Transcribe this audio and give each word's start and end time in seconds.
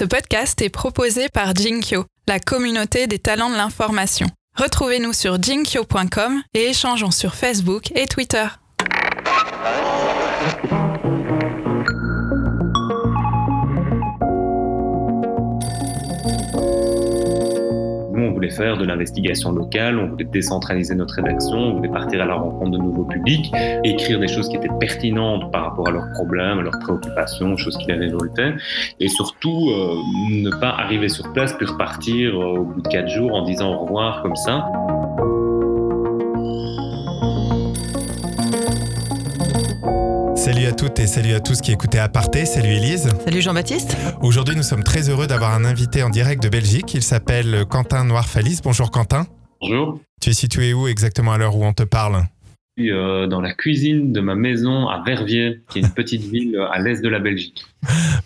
Ce 0.00 0.06
podcast 0.06 0.62
est 0.62 0.70
proposé 0.70 1.28
par 1.28 1.54
Jinkyo, 1.54 2.06
la 2.26 2.40
communauté 2.40 3.06
des 3.06 3.18
talents 3.18 3.50
de 3.50 3.56
l'information. 3.56 4.28
Retrouvez-nous 4.56 5.12
sur 5.12 5.42
jinkyo.com 5.42 6.40
et 6.54 6.70
échangeons 6.70 7.10
sur 7.10 7.34
Facebook 7.34 7.92
et 7.94 8.06
Twitter. 8.06 8.46
Faire 18.48 18.78
de 18.78 18.84
l'investigation 18.84 19.52
locale, 19.52 19.98
on 19.98 20.08
voulait 20.08 20.24
décentraliser 20.24 20.94
notre 20.94 21.14
rédaction, 21.14 21.56
on 21.56 21.76
voulait 21.76 21.90
partir 21.90 22.22
à 22.22 22.24
la 22.24 22.34
rencontre 22.34 22.70
de 22.70 22.78
nouveaux 22.78 23.04
publics, 23.04 23.52
écrire 23.84 24.18
des 24.18 24.28
choses 24.28 24.48
qui 24.48 24.56
étaient 24.56 24.68
pertinentes 24.80 25.52
par 25.52 25.64
rapport 25.64 25.88
à 25.88 25.90
leurs 25.90 26.10
problèmes, 26.12 26.58
à 26.58 26.62
leurs 26.62 26.78
préoccupations, 26.78 27.56
choses 27.56 27.76
qui 27.76 27.86
les 27.86 27.94
révoltaient, 27.94 28.54
et 28.98 29.08
surtout 29.08 29.70
euh, 29.70 29.94
ne 30.30 30.50
pas 30.60 30.70
arriver 30.70 31.08
sur 31.08 31.32
place 31.32 31.52
puis 31.54 31.66
repartir 31.66 32.34
euh, 32.34 32.58
au 32.58 32.64
bout 32.64 32.80
de 32.80 32.88
quatre 32.88 33.08
jours 33.08 33.34
en 33.34 33.42
disant 33.42 33.74
au 33.74 33.78
revoir 33.84 34.22
comme 34.22 34.36
ça. 34.36 34.66
Salut 40.40 40.64
à 40.64 40.72
toutes 40.72 40.98
et 41.00 41.06
salut 41.06 41.34
à 41.34 41.40
tous 41.40 41.60
qui 41.60 41.70
écoutaient 41.70 41.98
Aparté. 41.98 42.46
Salut 42.46 42.70
Élise. 42.70 43.10
Salut 43.26 43.42
Jean-Baptiste. 43.42 43.94
Aujourd'hui, 44.22 44.56
nous 44.56 44.62
sommes 44.62 44.82
très 44.82 45.10
heureux 45.10 45.26
d'avoir 45.26 45.52
un 45.52 45.66
invité 45.66 46.02
en 46.02 46.08
direct 46.08 46.42
de 46.42 46.48
Belgique. 46.48 46.94
Il 46.94 47.02
s'appelle 47.02 47.66
Quentin 47.68 48.04
Noirfalis. 48.04 48.60
Bonjour 48.64 48.90
Quentin. 48.90 49.26
Bonjour. 49.60 50.00
Tu 50.22 50.30
es 50.30 50.32
situé 50.32 50.72
où 50.72 50.88
exactement 50.88 51.32
à 51.32 51.36
l'heure 51.36 51.56
où 51.56 51.64
on 51.66 51.74
te 51.74 51.82
parle? 51.82 52.24
Euh, 52.88 53.26
dans 53.26 53.40
la 53.40 53.52
cuisine 53.52 54.12
de 54.12 54.20
ma 54.20 54.34
maison 54.34 54.88
à 54.88 55.02
Verviers, 55.04 55.60
qui 55.70 55.78
est 55.78 55.82
une 55.82 55.90
petite 55.90 56.22
ville 56.32 56.56
à 56.72 56.78
l'est 56.78 57.02
de 57.02 57.08
la 57.08 57.18
Belgique. 57.18 57.64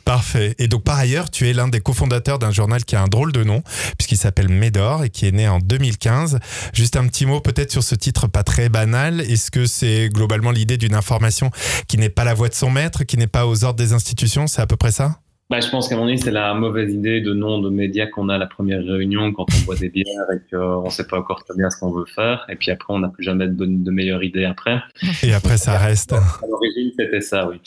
Parfait. 0.04 0.54
Et 0.58 0.68
donc 0.68 0.84
par 0.84 0.98
ailleurs, 0.98 1.30
tu 1.30 1.48
es 1.48 1.52
l'un 1.52 1.68
des 1.68 1.80
cofondateurs 1.80 2.38
d'un 2.38 2.50
journal 2.50 2.84
qui 2.84 2.96
a 2.96 3.02
un 3.02 3.08
drôle 3.08 3.32
de 3.32 3.42
nom, 3.44 3.62
puisqu'il 3.98 4.16
s'appelle 4.16 4.48
Médor 4.48 5.04
et 5.04 5.10
qui 5.10 5.26
est 5.26 5.32
né 5.32 5.48
en 5.48 5.58
2015. 5.58 6.38
Juste 6.72 6.96
un 6.96 7.06
petit 7.06 7.26
mot 7.26 7.40
peut-être 7.40 7.72
sur 7.72 7.82
ce 7.82 7.94
titre 7.94 8.26
pas 8.26 8.42
très 8.42 8.68
banal. 8.68 9.20
Est-ce 9.20 9.50
que 9.50 9.66
c'est 9.66 10.08
globalement 10.08 10.50
l'idée 10.50 10.76
d'une 10.76 10.94
information 10.94 11.50
qui 11.88 11.98
n'est 11.98 12.10
pas 12.10 12.24
la 12.24 12.34
voix 12.34 12.48
de 12.48 12.54
son 12.54 12.70
maître, 12.70 13.04
qui 13.04 13.16
n'est 13.16 13.26
pas 13.26 13.46
aux 13.46 13.64
ordres 13.64 13.78
des 13.78 13.92
institutions? 13.92 14.46
C'est 14.46 14.62
à 14.62 14.66
peu 14.66 14.76
près 14.76 14.92
ça? 14.92 15.18
Bah, 15.50 15.60
je 15.60 15.68
pense 15.68 15.88
qu'à 15.88 15.96
mon 15.96 16.06
avis, 16.06 16.18
c'est 16.18 16.30
la 16.30 16.54
mauvaise 16.54 16.90
idée 16.90 17.20
de 17.20 17.34
nom 17.34 17.60
de 17.60 17.68
médias 17.68 18.06
qu'on 18.06 18.30
a 18.30 18.36
à 18.36 18.38
la 18.38 18.46
première 18.46 18.82
réunion 18.82 19.30
quand 19.32 19.44
on 19.54 19.64
boit 19.66 19.76
des 19.76 19.90
bières 19.90 20.06
et 20.34 20.40
qu'on 20.50 20.86
ne 20.86 20.90
sait 20.90 21.06
pas 21.06 21.18
encore 21.18 21.44
très 21.44 21.54
bien 21.54 21.68
ce 21.68 21.78
qu'on 21.78 21.92
veut 21.92 22.06
faire. 22.06 22.46
Et 22.48 22.56
puis 22.56 22.70
après, 22.70 22.94
on 22.94 23.00
n'a 23.00 23.08
plus 23.08 23.22
jamais 23.22 23.46
de, 23.48 23.66
de 23.66 23.90
meilleures 23.90 24.24
idées 24.24 24.46
après. 24.46 24.78
Et 25.22 25.34
après, 25.34 25.58
ça 25.58 25.76
reste. 25.76 26.14
À 26.14 26.22
l'origine, 26.48 26.92
c'était 26.98 27.20
ça, 27.20 27.46
oui. 27.46 27.60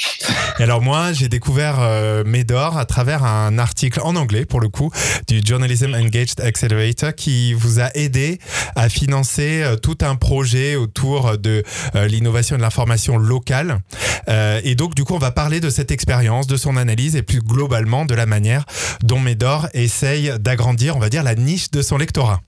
Et 0.59 0.63
alors 0.63 0.81
moi, 0.81 1.13
j'ai 1.13 1.29
découvert 1.29 1.79
euh, 1.79 2.23
Médor 2.23 2.79
à 2.79 2.85
travers 2.85 3.23
un 3.23 3.59
article 3.59 3.99
en 4.03 4.15
anglais, 4.15 4.45
pour 4.45 4.59
le 4.59 4.69
coup, 4.69 4.89
du 5.27 5.41
Journalism 5.45 5.93
Engaged 5.93 6.41
Accelerator 6.41 7.13
qui 7.13 7.53
vous 7.53 7.79
a 7.79 7.89
aidé 7.93 8.39
à 8.75 8.89
financer 8.89 9.61
euh, 9.61 9.75
tout 9.75 9.99
un 10.01 10.15
projet 10.15 10.75
autour 10.75 11.37
de 11.37 11.61
euh, 11.93 12.07
l'innovation 12.07 12.55
et 12.55 12.57
de 12.57 12.63
l'information 12.63 13.17
locale. 13.17 13.81
Euh, 14.29 14.59
et 14.63 14.73
donc, 14.73 14.95
du 14.95 15.03
coup, 15.03 15.13
on 15.13 15.19
va 15.19 15.31
parler 15.31 15.59
de 15.59 15.69
cette 15.69 15.91
expérience, 15.91 16.47
de 16.47 16.57
son 16.57 16.75
analyse 16.75 17.15
et 17.15 17.21
plus 17.21 17.39
globalement 17.39 17.66
globalement 17.67 18.05
de 18.05 18.15
la 18.15 18.25
manière 18.25 18.63
dont 19.03 19.19
Médor 19.19 19.67
essaye 19.73 20.31
d'agrandir, 20.39 20.95
on 20.95 20.99
va 20.99 21.09
dire, 21.09 21.23
la 21.23 21.35
niche 21.35 21.69
de 21.69 21.81
son 21.81 21.97
lectorat. 21.97 22.39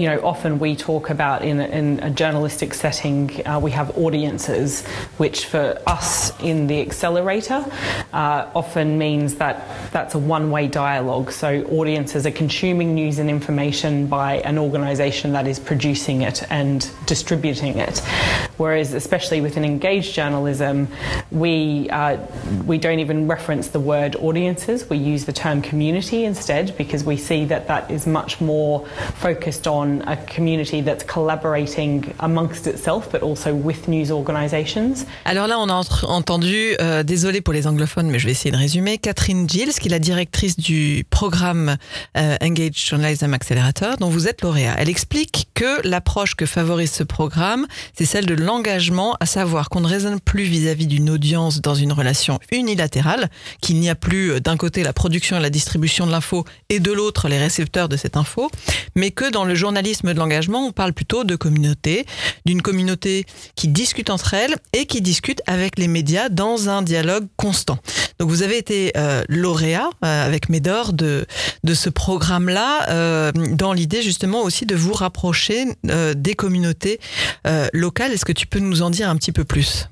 you 0.00 0.06
know, 0.06 0.18
often 0.22 0.58
we 0.58 0.74
talk 0.74 1.10
about 1.10 1.42
in, 1.42 1.60
in 1.60 2.00
a 2.00 2.08
journalistic 2.08 2.72
setting, 2.72 3.46
uh, 3.46 3.60
we 3.62 3.70
have 3.70 3.96
audiences, 3.98 4.82
which 5.18 5.44
for 5.44 5.78
us 5.86 6.32
in 6.40 6.68
the 6.68 6.80
accelerator 6.80 7.62
uh, 8.14 8.50
often 8.54 8.96
means 8.96 9.34
that 9.34 9.62
that's 9.92 10.14
a 10.14 10.18
one 10.18 10.50
way 10.50 10.68
dialogue. 10.68 11.30
So 11.30 11.64
audiences 11.64 12.26
are 12.26 12.30
consuming 12.30 12.94
news 12.94 13.18
and 13.18 13.28
information 13.28 14.06
by 14.06 14.36
an 14.36 14.56
organization 14.56 15.32
that 15.34 15.46
is 15.46 15.58
producing 15.58 16.22
it 16.22 16.44
and 16.50 16.90
distributing 17.04 17.76
it. 17.76 18.00
Whereas, 18.60 18.92
especially 18.92 19.40
within 19.40 19.64
engaged 19.64 20.14
journalism, 20.14 20.88
we, 21.30 21.88
uh, 21.88 22.18
we 22.66 22.76
don't 22.76 22.98
even 22.98 23.26
reference 23.26 23.68
the 23.68 23.80
word 23.80 24.16
audiences, 24.16 24.84
we 24.90 24.98
use 24.98 25.24
the 25.24 25.32
term 25.32 25.62
community 25.62 26.26
instead 26.26 26.76
because 26.76 27.02
we 27.02 27.16
see 27.16 27.46
that 27.46 27.68
that 27.68 27.90
is 27.90 28.06
much 28.06 28.38
more 28.42 28.86
focused 29.14 29.66
on 29.66 30.02
a 30.02 30.18
community 30.26 30.82
that's 30.82 31.04
collaborating 31.04 32.12
amongst 32.20 32.66
itself, 32.66 33.10
but 33.10 33.22
also 33.22 33.54
with 33.54 33.88
news 33.88 34.10
organizations. 34.10 35.06
Alors 35.24 35.46
là, 35.46 35.58
on 35.58 35.70
a 35.70 35.80
entendu, 36.08 36.76
euh, 36.82 37.02
désolé 37.02 37.40
pour 37.40 37.54
les 37.54 37.66
anglophones, 37.66 38.10
mais 38.10 38.18
je 38.18 38.26
vais 38.26 38.32
essayer 38.32 38.50
de 38.50 38.58
résumer, 38.58 38.98
Catherine 38.98 39.48
Gilles, 39.48 39.72
qui 39.72 39.88
est 39.88 39.90
la 39.90 39.98
directrice 39.98 40.58
du 40.58 41.06
programme 41.08 41.78
euh, 42.18 42.36
Engage 42.42 42.88
Journalism 42.90 43.32
Accelerator, 43.32 43.96
dont 43.96 44.10
vous 44.10 44.28
êtes 44.28 44.42
lauréat. 44.42 44.74
Elle 44.76 44.90
explique 44.90 45.48
que 45.54 45.86
l'approche 45.88 46.34
que 46.34 46.44
favorise 46.44 46.92
ce 46.92 47.04
programme, 47.04 47.66
c'est 47.96 48.04
celle 48.04 48.26
de 48.26 48.34
l'engagement, 48.50 49.16
à 49.20 49.26
savoir 49.26 49.68
qu'on 49.68 49.80
ne 49.80 49.86
raisonne 49.86 50.18
plus 50.18 50.42
vis-à-vis 50.42 50.88
d'une 50.88 51.08
audience 51.08 51.60
dans 51.60 51.76
une 51.76 51.92
relation 51.92 52.40
unilatérale, 52.50 53.30
qu'il 53.60 53.78
n'y 53.78 53.88
a 53.88 53.94
plus 53.94 54.32
euh, 54.32 54.40
d'un 54.40 54.56
côté 54.56 54.82
la 54.82 54.92
production 54.92 55.36
et 55.36 55.40
la 55.40 55.50
distribution 55.50 56.04
de 56.04 56.10
l'info 56.10 56.44
et 56.68 56.80
de 56.80 56.90
l'autre 56.90 57.28
les 57.28 57.38
récepteurs 57.38 57.88
de 57.88 57.96
cette 57.96 58.16
info, 58.16 58.50
mais 58.96 59.12
que 59.12 59.30
dans 59.30 59.44
le 59.44 59.54
journalisme 59.54 60.12
de 60.12 60.18
l'engagement, 60.18 60.66
on 60.66 60.72
parle 60.72 60.92
plutôt 60.92 61.22
de 61.22 61.36
communauté, 61.36 62.06
d'une 62.44 62.60
communauté 62.60 63.24
qui 63.54 63.68
discute 63.68 64.10
entre 64.10 64.34
elles 64.34 64.56
et 64.72 64.86
qui 64.86 65.00
discute 65.00 65.42
avec 65.46 65.78
les 65.78 65.86
médias 65.86 66.28
dans 66.28 66.68
un 66.68 66.82
dialogue 66.82 67.28
constant. 67.36 67.78
Donc 68.20 68.28
vous 68.28 68.42
avez 68.42 68.58
été 68.58 68.92
euh, 68.98 69.24
lauréat 69.30 69.88
euh, 70.04 70.26
avec 70.26 70.50
Médor 70.50 70.92
de, 70.92 71.24
de 71.64 71.74
ce 71.74 71.88
programme-là, 71.88 72.90
euh, 72.90 73.32
dans 73.32 73.72
l'idée 73.72 74.02
justement 74.02 74.42
aussi 74.42 74.66
de 74.66 74.76
vous 74.76 74.92
rapprocher 74.92 75.64
des 75.82 76.34
communautés 76.34 77.00
locales. 77.72 78.12
Est-ce 78.12 78.26
que 78.26 78.32
tu 78.32 78.46
peux 78.46 78.58
nous 78.58 78.82
en 78.82 78.90
dire 78.90 79.08
un 79.08 79.16
petit 79.16 79.32
peu 79.32 79.44
plus? 79.44 79.88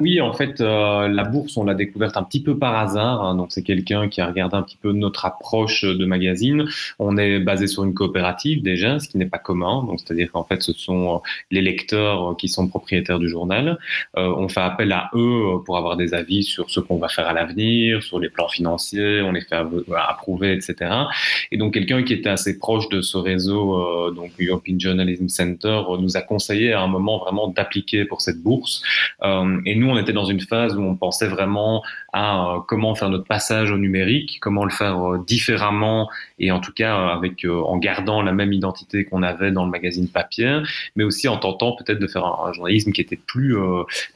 Oui, 0.00 0.20
en 0.20 0.32
fait, 0.32 0.60
euh, 0.60 1.06
la 1.08 1.24
bourse, 1.24 1.56
on 1.56 1.64
l'a 1.64 1.74
découverte 1.74 2.16
un 2.16 2.24
petit 2.24 2.42
peu 2.42 2.58
par 2.58 2.76
hasard. 2.76 3.24
Hein. 3.24 3.36
donc, 3.36 3.48
c'est 3.50 3.62
quelqu'un 3.62 4.08
qui 4.08 4.20
a 4.20 4.26
regardé 4.26 4.56
un 4.56 4.62
petit 4.62 4.76
peu 4.76 4.92
notre 4.92 5.24
approche 5.24 5.84
de 5.84 6.04
magazine. 6.04 6.66
On 6.98 7.16
est 7.16 7.38
basé 7.38 7.68
sur 7.68 7.84
une 7.84 7.94
coopérative 7.94 8.62
déjà, 8.62 8.98
ce 8.98 9.08
qui 9.08 9.18
n'est 9.18 9.26
pas 9.26 9.38
commun. 9.38 9.84
Donc, 9.84 10.00
c'est-à-dire 10.00 10.32
qu'en 10.32 10.44
fait, 10.44 10.62
ce 10.62 10.72
sont 10.72 11.16
euh, 11.16 11.18
les 11.52 11.62
lecteurs 11.62 12.36
qui 12.36 12.48
sont 12.48 12.66
propriétaires 12.66 13.20
du 13.20 13.28
journal. 13.28 13.78
Euh, 14.16 14.34
on 14.36 14.48
fait 14.48 14.60
appel 14.60 14.90
à 14.92 15.10
eux 15.14 15.58
pour 15.64 15.76
avoir 15.76 15.96
des 15.96 16.12
avis 16.12 16.42
sur 16.42 16.70
ce 16.70 16.80
qu'on 16.80 16.98
va 16.98 17.08
faire 17.08 17.28
à 17.28 17.32
l'avenir, 17.32 18.02
sur 18.02 18.18
les 18.18 18.30
plans 18.30 18.48
financiers. 18.48 19.22
On 19.22 19.32
les 19.32 19.42
fait 19.42 19.56
approuver, 19.96 20.54
etc. 20.54 20.90
Et 21.52 21.56
donc, 21.56 21.74
quelqu'un 21.74 22.02
qui 22.02 22.14
était 22.14 22.30
assez 22.30 22.58
proche 22.58 22.88
de 22.88 23.00
ce 23.00 23.16
réseau, 23.16 24.12
donc 24.12 24.32
European 24.40 24.76
Journalism 24.78 25.28
Center, 25.28 25.82
nous 26.00 26.16
a 26.16 26.20
conseillé 26.20 26.72
à 26.72 26.80
un 26.80 26.88
moment 26.88 27.18
vraiment 27.18 27.48
d'appliquer 27.48 28.04
pour 28.04 28.20
cette 28.20 28.42
bourse. 28.42 28.82
Et 29.68 29.74
nous, 29.74 29.90
on 29.90 29.98
était 29.98 30.14
dans 30.14 30.24
une 30.24 30.40
phase 30.40 30.78
où 30.78 30.80
on 30.80 30.96
pensait 30.96 31.26
vraiment 31.26 31.82
à 32.14 32.54
euh, 32.54 32.60
comment 32.66 32.94
faire 32.94 33.10
notre 33.10 33.26
passage 33.26 33.70
au 33.70 33.76
numérique, 33.76 34.38
comment 34.40 34.64
le 34.64 34.70
faire 34.70 34.98
euh, 34.98 35.24
différemment 35.26 36.08
et 36.38 36.50
en 36.50 36.58
tout 36.58 36.72
cas 36.72 36.98
euh, 36.98 37.08
avec 37.08 37.44
en 37.44 37.76
gardant 37.76 38.22
la 38.22 38.32
même 38.32 38.54
identité 38.54 39.04
qu'on 39.04 39.22
avait 39.22 39.52
dans 39.52 39.66
le 39.66 39.70
magazine 39.70 40.08
papier, 40.08 40.60
mais 40.96 41.04
aussi 41.04 41.28
en 41.28 41.36
tentant 41.36 41.76
peut-être 41.76 41.98
de 41.98 42.06
faire 42.06 42.24
un, 42.24 42.52
journalisme 42.54 42.92
qui 42.92 43.02
était 43.02 43.16
plus 43.16 43.56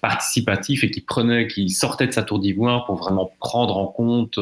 participatif 0.00 0.84
et 0.84 0.90
qui 0.90 1.02
prenait, 1.02 1.46
qui 1.46 1.68
sortait 1.68 2.06
de 2.06 2.12
sa 2.12 2.22
tour 2.22 2.38
d'ivoire 2.38 2.86
pour 2.86 2.96
vraiment 2.96 3.30
prendre 3.40 3.76
en 3.76 3.86
compte 3.86 4.38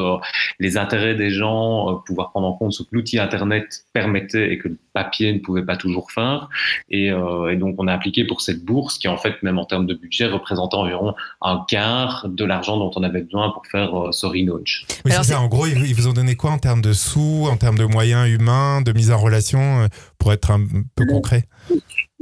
les 0.59 0.77
intérêts 0.77 1.15
des 1.15 1.29
gens, 1.29 2.01
pouvoir 2.05 2.31
prendre 2.31 2.47
en 2.47 2.53
compte 2.53 2.71
ce 2.71 2.83
que 2.83 2.89
l'outil 2.93 3.19
Internet 3.19 3.85
permettait 3.91 4.53
et 4.53 4.57
que 4.57 4.69
le 4.69 4.77
papier 4.93 5.33
ne 5.33 5.39
pouvait 5.39 5.65
pas 5.65 5.75
toujours 5.75 6.11
faire. 6.11 6.47
Et, 6.89 7.07
et 7.07 7.55
donc 7.57 7.75
on 7.77 7.87
a 7.87 7.93
appliqué 7.93 8.23
pour 8.23 8.41
cette 8.41 8.63
bourse 8.63 8.97
qui 8.97 9.09
en 9.09 9.17
fait 9.17 9.43
même 9.43 9.59
en 9.59 9.65
termes 9.65 9.85
de 9.85 9.93
budget 9.93 10.27
représentait 10.27 10.77
environ 10.77 11.00
un 11.41 11.65
quart 11.67 12.25
de 12.27 12.45
l'argent 12.45 12.77
dont 12.77 12.91
on 12.95 13.03
avait 13.03 13.21
besoin 13.21 13.51
pour 13.51 13.65
faire 13.67 13.95
euh, 13.95 14.11
ce 14.11 14.25
relaunch. 14.25 14.85
Oui, 15.05 15.11
c'est 15.11 15.23
ça. 15.23 15.41
En 15.41 15.47
gros, 15.47 15.67
ils 15.67 15.93
vous 15.93 16.07
ont 16.07 16.13
donné 16.13 16.35
quoi 16.35 16.51
en 16.51 16.57
termes 16.57 16.81
de 16.81 16.93
sous, 16.93 17.47
en 17.49 17.57
termes 17.57 17.77
de 17.77 17.85
moyens 17.85 18.29
humains, 18.29 18.81
de 18.81 18.91
mise 18.93 19.11
en 19.11 19.17
relation, 19.17 19.81
euh, 19.81 19.87
pour 20.17 20.33
être 20.33 20.51
un 20.51 20.65
peu 20.95 21.05
concret? 21.05 21.45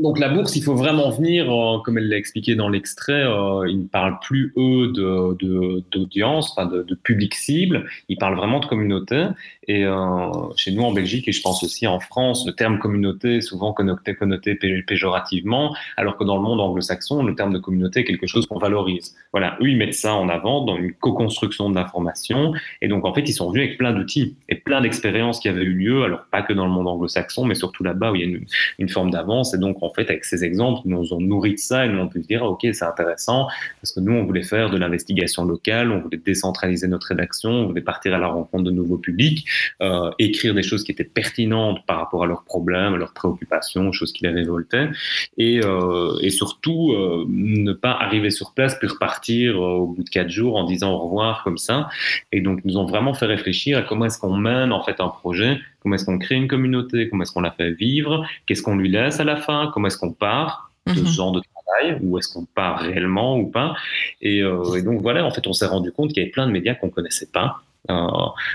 Donc 0.01 0.17
la 0.17 0.29
bourse, 0.29 0.55
il 0.55 0.63
faut 0.63 0.75
vraiment 0.75 1.09
venir, 1.09 1.51
euh, 1.51 1.79
comme 1.79 1.97
elle 1.97 2.07
l'a 2.07 2.17
expliqué 2.17 2.55
dans 2.55 2.69
l'extrait, 2.69 3.23
euh, 3.23 3.67
ils 3.69 3.79
ne 3.79 3.87
parlent 3.87 4.19
plus 4.19 4.53
eux 4.57 4.91
de 4.93 5.83
d'audience, 5.91 6.51
enfin 6.51 6.67
de, 6.67 6.83
de, 6.83 6.95
public 6.95 7.35
cible, 7.35 7.85
ils 8.07 8.17
parlent 8.17 8.35
vraiment 8.35 8.59
de 8.59 8.65
communauté. 8.65 9.27
Et 9.69 9.85
euh, 9.85 10.31
chez 10.55 10.71
nous 10.71 10.81
en 10.81 10.91
Belgique 10.91 11.27
et 11.27 11.31
je 11.31 11.41
pense 11.41 11.63
aussi 11.63 11.85
en 11.85 11.99
France, 11.99 12.43
le 12.47 12.53
terme 12.53 12.79
communauté 12.79 13.35
est 13.35 13.41
souvent 13.41 13.71
connoté, 13.71 14.15
connoté 14.15 14.55
péjorativement, 14.55 15.75
alors 15.95 16.17
que 16.17 16.23
dans 16.23 16.37
le 16.37 16.41
monde 16.41 16.59
anglo-saxon, 16.59 17.21
le 17.21 17.35
terme 17.35 17.53
de 17.53 17.59
communauté 17.59 17.99
est 17.99 18.03
quelque 18.03 18.25
chose 18.25 18.47
qu'on 18.47 18.57
valorise. 18.57 19.15
Voilà, 19.31 19.57
eux 19.61 19.69
ils 19.69 19.77
mettent 19.77 19.93
ça 19.93 20.15
en 20.15 20.27
avant 20.27 20.65
dans 20.65 20.75
une 20.75 20.93
co-construction 20.93 21.69
de 21.69 21.75
l'information. 21.75 22.53
Et 22.81 22.87
donc 22.87 23.05
en 23.05 23.13
fait, 23.13 23.21
ils 23.29 23.33
sont 23.33 23.51
venus 23.51 23.67
avec 23.67 23.77
plein 23.77 23.93
d'outils 23.93 24.37
et 24.49 24.55
plein 24.55 24.81
d'expériences 24.81 25.39
qui 25.39 25.49
avaient 25.49 25.61
eu 25.61 25.73
lieu, 25.73 26.03
alors 26.03 26.25
pas 26.31 26.41
que 26.41 26.53
dans 26.53 26.65
le 26.65 26.71
monde 26.71 26.87
anglo-saxon, 26.87 27.45
mais 27.45 27.53
surtout 27.53 27.83
là-bas 27.83 28.11
où 28.11 28.15
il 28.15 28.21
y 28.21 28.35
a 28.35 28.39
une, 28.79 28.89
forme 28.89 29.11
d'avance. 29.11 29.53
Et 29.53 29.59
donc 29.59 29.77
en 29.89 29.93
fait, 29.93 30.09
avec 30.09 30.25
ces 30.25 30.43
exemples, 30.43 30.81
nous 30.85 31.11
on 31.11 31.19
nourrit 31.19 31.55
de 31.55 31.59
ça 31.59 31.85
et 31.85 31.89
nous 31.89 31.99
on 31.99 32.07
peut 32.07 32.21
se 32.21 32.27
dire, 32.27 32.43
ok, 32.43 32.59
c'est 32.61 32.83
intéressant, 32.83 33.47
parce 33.81 33.91
que 33.91 33.99
nous 33.99 34.13
on 34.13 34.23
voulait 34.23 34.43
faire 34.43 34.69
de 34.69 34.77
l'investigation 34.77 35.45
locale, 35.45 35.91
on 35.91 35.99
voulait 35.99 36.17
décentraliser 36.17 36.87
notre 36.87 37.07
rédaction, 37.07 37.49
on 37.49 37.67
voulait 37.67 37.81
partir 37.81 38.13
à 38.13 38.17
la 38.17 38.27
rencontre 38.27 38.63
de 38.63 38.71
nouveaux 38.71 38.97
publics, 38.97 39.47
euh, 39.81 40.11
écrire 40.19 40.53
des 40.53 40.63
choses 40.63 40.83
qui 40.83 40.91
étaient 40.91 41.03
pertinentes 41.03 41.85
par 41.85 41.97
rapport 41.97 42.23
à 42.23 42.27
leurs 42.27 42.43
problèmes, 42.43 42.93
à 42.93 42.97
leurs 42.97 43.13
préoccupations, 43.13 43.91
choses 43.91 44.13
qui 44.13 44.23
les 44.23 44.31
révoltaient, 44.31 44.89
et, 45.37 45.61
euh, 45.63 46.29
surtout 46.29 46.93
euh, 46.93 47.25
ne 47.27 47.73
pas 47.73 47.91
arriver 47.91 48.29
sur 48.29 48.53
place 48.53 48.75
puis 48.75 48.87
repartir 48.87 49.59
au 49.59 49.87
bout 49.87 50.03
de 50.03 50.09
quatre 50.09 50.29
jours 50.29 50.55
en 50.55 50.63
disant 50.63 50.93
au 50.93 50.99
revoir 50.99 51.43
comme 51.43 51.57
ça. 51.57 51.89
Et 52.31 52.39
donc, 52.39 52.63
nous 52.63 52.77
ont 52.77 52.85
vraiment 52.85 53.13
fait 53.13 53.25
réfléchir 53.25 53.77
à 53.77 53.81
comment 53.81 54.05
est-ce 54.05 54.19
qu'on 54.19 54.35
mène 54.35 54.71
en 54.71 54.83
fait 54.83 55.01
un 55.01 55.09
projet, 55.09 55.59
comment 55.81 55.95
est-ce 55.95 56.05
qu'on 56.05 56.17
crée 56.19 56.35
une 56.35 56.47
communauté, 56.47 57.09
comment 57.09 57.23
est-ce 57.23 57.31
qu'on 57.31 57.41
la 57.41 57.51
fait 57.51 57.71
vivre, 57.71 58.25
qu'est-ce 58.45 58.61
qu'on 58.61 58.75
lui 58.75 58.89
laisse 58.89 59.19
à 59.19 59.23
la 59.23 59.35
fin, 59.37 59.71
comment 59.73 59.87
est-ce 59.87 59.97
qu'on 59.97 60.11
part 60.13 60.71
de 60.87 60.93
ce 60.93 60.99
Mhm. 61.01 61.07
genre 61.07 61.31
de 61.33 61.41
travail, 61.41 61.97
ou 62.01 62.17
est-ce 62.17 62.33
qu'on 62.33 62.45
part 62.45 62.79
réellement 62.79 63.37
ou 63.37 63.47
pas? 63.47 63.75
Et, 64.21 64.41
euh, 64.41 64.75
et 64.75 64.81
donc 64.81 65.01
voilà, 65.01 65.23
en 65.25 65.31
fait, 65.31 65.45
on 65.47 65.53
s'est 65.53 65.67
rendu 65.67 65.91
compte 65.91 66.09
qu'il 66.09 66.17
y 66.19 66.21
avait 66.23 66.31
plein 66.31 66.47
de 66.47 66.51
médias 66.51 66.73
qu'on 66.75 66.89
connaissait 66.89 67.29
pas. 67.31 67.61
Euh, 67.89 68.07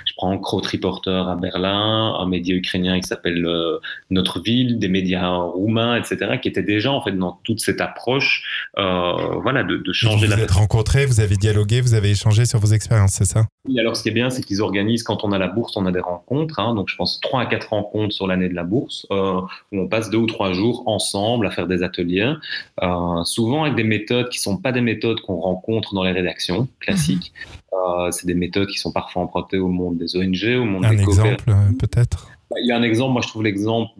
je 0.04 0.12
prends 0.16 0.38
Kraut 0.38 0.60
Reporter 0.60 1.28
à 1.28 1.36
Berlin, 1.36 2.14
un 2.18 2.26
média 2.26 2.54
ukrainien 2.54 3.00
qui 3.00 3.08
s'appelle 3.08 3.44
euh, 3.46 3.78
Notre 4.10 4.40
Ville, 4.40 4.78
des 4.78 4.88
médias 4.88 5.34
roumains, 5.34 5.96
etc., 5.96 6.38
qui 6.40 6.48
étaient 6.48 6.62
déjà 6.62 6.92
en 6.92 7.02
fait 7.02 7.12
dans 7.12 7.40
toute 7.42 7.60
cette 7.60 7.80
approche, 7.80 8.68
euh, 8.78 9.40
voilà, 9.42 9.62
de, 9.62 9.76
de 9.76 9.82
Vous 9.86 9.92
changer 9.92 10.26
vous 10.26 10.36
la 10.36 10.42
êtes 10.42 10.50
rencontrés, 10.50 11.06
vous 11.06 11.20
avez 11.20 11.36
dialogué, 11.36 11.80
vous 11.80 11.94
avez 11.94 12.10
échangé 12.10 12.44
sur 12.44 12.58
vos 12.58 12.68
expériences, 12.68 13.12
c'est 13.12 13.24
ça? 13.24 13.46
Oui, 13.66 13.80
alors 13.80 13.96
ce 13.96 14.02
qui 14.02 14.10
est 14.10 14.12
bien, 14.12 14.28
c'est 14.28 14.42
qu'ils 14.42 14.60
organisent, 14.60 15.02
quand 15.02 15.24
on 15.24 15.32
a 15.32 15.38
la 15.38 15.48
bourse, 15.48 15.76
on 15.76 15.86
a 15.86 15.92
des 15.92 16.00
rencontres. 16.00 16.58
Hein, 16.58 16.74
donc 16.74 16.88
je 16.90 16.96
pense 16.96 17.18
trois 17.20 17.40
à 17.40 17.46
quatre 17.46 17.70
rencontres 17.70 18.14
sur 18.14 18.26
l'année 18.26 18.48
de 18.48 18.54
la 18.54 18.64
bourse, 18.64 19.06
euh, 19.10 19.40
où 19.72 19.80
on 19.80 19.88
passe 19.88 20.10
deux 20.10 20.18
ou 20.18 20.26
trois 20.26 20.52
jours 20.52 20.82
ensemble 20.86 21.46
à 21.46 21.50
faire 21.50 21.66
des 21.66 21.82
ateliers, 21.82 22.34
euh, 22.82 23.24
souvent 23.24 23.64
avec 23.64 23.74
des 23.74 23.84
méthodes 23.84 24.28
qui 24.28 24.38
sont 24.38 24.58
pas 24.58 24.72
des 24.72 24.82
méthodes 24.82 25.20
qu'on 25.20 25.40
rencontre 25.40 25.94
dans 25.94 26.04
les 26.04 26.12
rédactions 26.12 26.68
classiques. 26.80 27.32
Euh, 27.72 28.10
c'est 28.10 28.26
des 28.26 28.34
méthodes 28.34 28.68
qui 28.68 28.78
sont 28.78 28.92
parfois 28.92 29.13
empruntées 29.20 29.58
au 29.58 29.68
monde 29.68 29.98
des 29.98 30.16
ONG, 30.16 30.56
au 30.60 30.64
monde 30.64 30.84
Un 30.84 30.90
des 30.94 31.02
exemple, 31.02 31.44
euh, 31.48 31.54
peut-être 31.78 32.28
Il 32.60 32.66
y 32.66 32.72
a 32.72 32.76
un 32.76 32.82
exemple, 32.82 33.12
moi 33.12 33.22
je 33.22 33.28
trouve 33.28 33.42
l'exemple, 33.44 33.90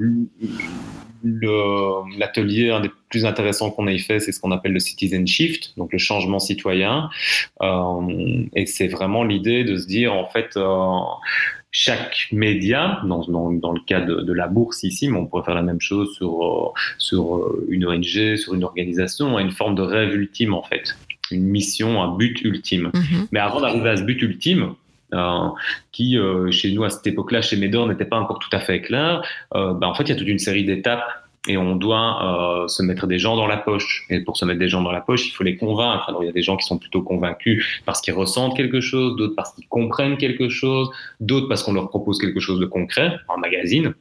le- 1.23 2.19
l'atelier, 2.19 2.71
un 2.71 2.81
des 2.81 2.91
plus 3.09 3.25
intéressants 3.25 3.71
qu'on 3.71 3.87
ait 3.87 3.99
fait, 3.99 4.21
c'est 4.21 4.33
ce 4.33 4.41
qu'on 4.41 4.51
appelle 4.51 4.73
le 4.73 4.79
citizen 4.81 5.27
shift, 5.27 5.73
donc 5.77 5.93
le 5.93 5.99
changement 5.99 6.39
citoyen. 6.39 7.09
Euh, 7.63 8.45
et 8.55 8.67
c'est 8.67 8.89
vraiment 8.89 9.25
l'idée 9.25 9.65
de 9.65 9.77
se 9.77 9.87
dire, 9.87 10.13
en 10.13 10.27
fait, 10.27 10.51
euh, 10.57 10.99
chaque 11.71 12.29
média, 12.31 13.01
dans, 13.07 13.25
dans, 13.27 13.51
dans 13.53 13.73
le 13.73 13.81
cas 13.87 14.01
de, 14.01 14.17
de 14.21 14.33
la 14.33 14.47
bourse 14.49 14.83
ici, 14.85 15.09
mais 15.09 15.17
on 15.19 15.27
pourrait 15.27 15.45
faire 15.45 15.55
la 15.55 15.63
même 15.63 15.81
chose 15.81 16.15
sur, 16.15 16.73
sur 16.99 17.53
une 17.69 17.87
ONG, 17.87 18.37
sur 18.37 18.55
une 18.55 18.65
organisation, 18.65 19.37
a 19.37 19.43
une 19.43 19.51
forme 19.51 19.75
de 19.75 19.83
rêve 19.83 20.15
ultime, 20.15 20.53
en 20.55 20.63
fait. 20.63 20.97
Une 21.31 21.45
mission, 21.45 22.03
un 22.03 22.15
but 22.17 22.43
ultime. 22.43 22.91
Mhm. 22.95 23.29
Mais 23.33 23.41
avant 23.41 23.61
d'arriver 23.63 23.89
à 23.89 23.97
ce 23.97 24.03
but 24.03 24.21
ultime, 24.21 24.75
euh, 25.15 25.49
qui 25.93 26.19
euh, 26.19 26.51
chez 26.51 26.73
nous 26.73 26.85
à 26.85 26.91
cette 26.91 27.07
époque-là, 27.07 27.43
chez 27.43 27.57
Médor, 27.57 27.87
n'était 27.87 28.05
pas 28.05 28.19
encore 28.19 28.39
tout 28.39 28.55
à 28.55 28.61
fait 28.61 28.81
clair, 28.81 29.23
euh, 29.55 29.73
ben, 29.75 29.87
en 29.87 29.95
fait, 29.95 30.05
il 30.05 30.09
y 30.11 30.13
a 30.13 30.17
toute 30.17 30.29
une 30.29 30.39
série 30.39 30.65
d'étapes 30.65 31.05
et 31.47 31.59
on 31.59 31.77
doit 31.77 32.65
se 32.69 32.83
mettre 32.83 33.07
des 33.07 33.19
gens 33.19 33.37
dans 33.37 33.47
la 33.47 33.59
poche. 33.59 34.07
Et 34.09 34.21
pour 34.21 34.39
se 34.39 34.47
mettre 34.47 34.59
des 34.59 34.69
gens 34.71 34.81
dans 34.81 34.93
la 34.93 35.03
poche, 35.03 35.27
il 35.29 35.31
faut 35.31 35.45
les 35.45 35.59
convaincre. 35.59 36.09
Alors 36.09 36.23
il 36.23 36.27
y 36.27 36.29
a 36.31 36.33
des 36.33 36.41
gens 36.41 36.57
qui 36.57 36.67
sont 36.67 36.79
plutôt 36.79 37.03
convaincus 37.03 37.83
parce 37.85 38.01
qu'ils 38.01 38.15
ressentent 38.15 38.57
quelque 38.57 38.81
chose, 38.81 39.15
d'autres 39.17 39.35
parce 39.35 39.53
qu'ils 39.53 39.69
comprennent 39.69 40.17
quelque 40.17 40.49
chose, 40.49 40.89
d'autres 41.21 41.47
parce 41.47 41.63
qu'on 41.63 41.75
leur 41.75 41.91
propose 41.91 42.19
quelque 42.19 42.41
chose 42.41 42.61
de 42.61 42.65
concret, 42.65 43.19
un 43.29 43.37
magazine. 43.37 43.93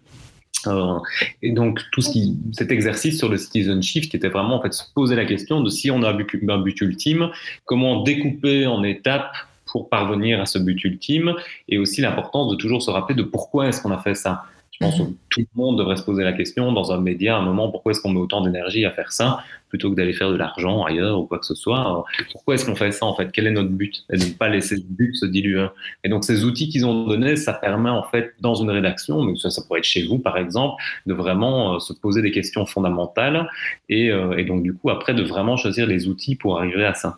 Et 1.41 1.51
donc 1.51 1.81
tout 1.91 1.99
ce 1.99 2.11
qui, 2.11 2.37
cet 2.53 2.71
exercice 2.71 3.17
sur 3.17 3.27
le 3.27 3.35
citizen 3.35 3.83
shift 3.83 4.15
était 4.15 4.29
vraiment 4.29 4.55
en 4.55 4.61
fait 4.61 4.71
se 4.71 4.83
poser 4.95 5.17
la 5.17 5.25
question 5.25 5.59
de 5.59 5.69
si 5.69 5.91
on 5.91 6.01
a 6.03 6.11
un 6.11 6.59
but 6.59 6.81
ultime, 6.81 7.29
comment 7.65 8.03
découper 8.03 8.67
en 8.67 8.83
étapes 8.83 9.35
pour 9.73 9.89
parvenir 9.89 10.39
à 10.39 10.45
ce 10.45 10.59
but 10.59 10.81
ultime, 10.83 11.33
et 11.67 11.79
aussi 11.79 11.99
l'importance 11.99 12.51
de 12.51 12.55
toujours 12.55 12.83
se 12.83 12.91
rappeler 12.91 13.15
de 13.15 13.23
pourquoi 13.23 13.67
est-ce 13.67 13.81
qu'on 13.81 13.91
a 13.91 13.97
fait 13.97 14.13
ça. 14.13 14.43
Je 14.71 14.77
pense 14.85 14.97
que 14.97 15.03
tout 15.29 15.39
le 15.41 15.45
monde 15.55 15.77
devrait 15.79 15.97
se 15.97 16.03
poser 16.03 16.23
la 16.23 16.33
question 16.33 16.71
dans 16.71 16.91
un 16.91 16.99
média 16.99 17.35
à 17.35 17.39
un 17.39 17.43
moment 17.43 17.69
pourquoi 17.69 17.91
est-ce 17.91 18.01
qu'on 18.01 18.11
met 18.11 18.19
autant 18.19 18.41
d'énergie 18.41 18.85
à 18.85 18.91
faire 18.91 19.11
ça 19.11 19.43
plutôt 19.69 19.89
que 19.91 19.95
d'aller 19.95 20.13
faire 20.13 20.31
de 20.31 20.35
l'argent 20.35 20.83
ailleurs 20.83 21.19
ou 21.19 21.25
quoi 21.25 21.39
que 21.39 21.45
ce 21.45 21.55
soit? 21.55 22.05
Pourquoi 22.31 22.55
est-ce 22.55 22.65
qu'on 22.65 22.75
fait 22.75 22.91
ça 22.91 23.05
en 23.05 23.15
fait? 23.15 23.31
Quel 23.31 23.47
est 23.47 23.51
notre 23.51 23.69
but? 23.69 24.03
Et 24.11 24.17
de 24.17 24.25
ne 24.25 24.31
pas 24.31 24.49
laisser 24.49 24.77
ce 24.77 24.83
but 24.87 25.15
se 25.15 25.25
diluer. 25.25 25.67
Et 26.03 26.09
donc 26.09 26.23
ces 26.23 26.43
outils 26.43 26.69
qu'ils 26.69 26.85
ont 26.85 27.05
donnés, 27.05 27.35
ça 27.35 27.53
permet 27.53 27.89
en 27.89 28.03
fait 28.03 28.33
dans 28.41 28.55
une 28.55 28.69
rédaction, 28.69 29.23
mais 29.23 29.35
ça, 29.35 29.49
ça 29.49 29.63
pourrait 29.65 29.79
être 29.79 29.85
chez 29.85 30.05
vous 30.05 30.19
par 30.19 30.37
exemple, 30.37 30.75
de 31.07 31.13
vraiment 31.13 31.75
euh, 31.75 31.79
se 31.79 31.93
poser 31.93 32.21
des 32.21 32.31
questions 32.31 32.65
fondamentales 32.65 33.49
et, 33.89 34.11
euh, 34.11 34.37
et 34.37 34.43
donc 34.43 34.61
du 34.63 34.73
coup 34.73 34.89
après 34.91 35.13
de 35.13 35.23
vraiment 35.23 35.55
choisir 35.57 35.87
les 35.87 36.07
outils 36.07 36.35
pour 36.35 36.59
arriver 36.59 36.85
à 36.85 36.93
ça. 36.93 37.17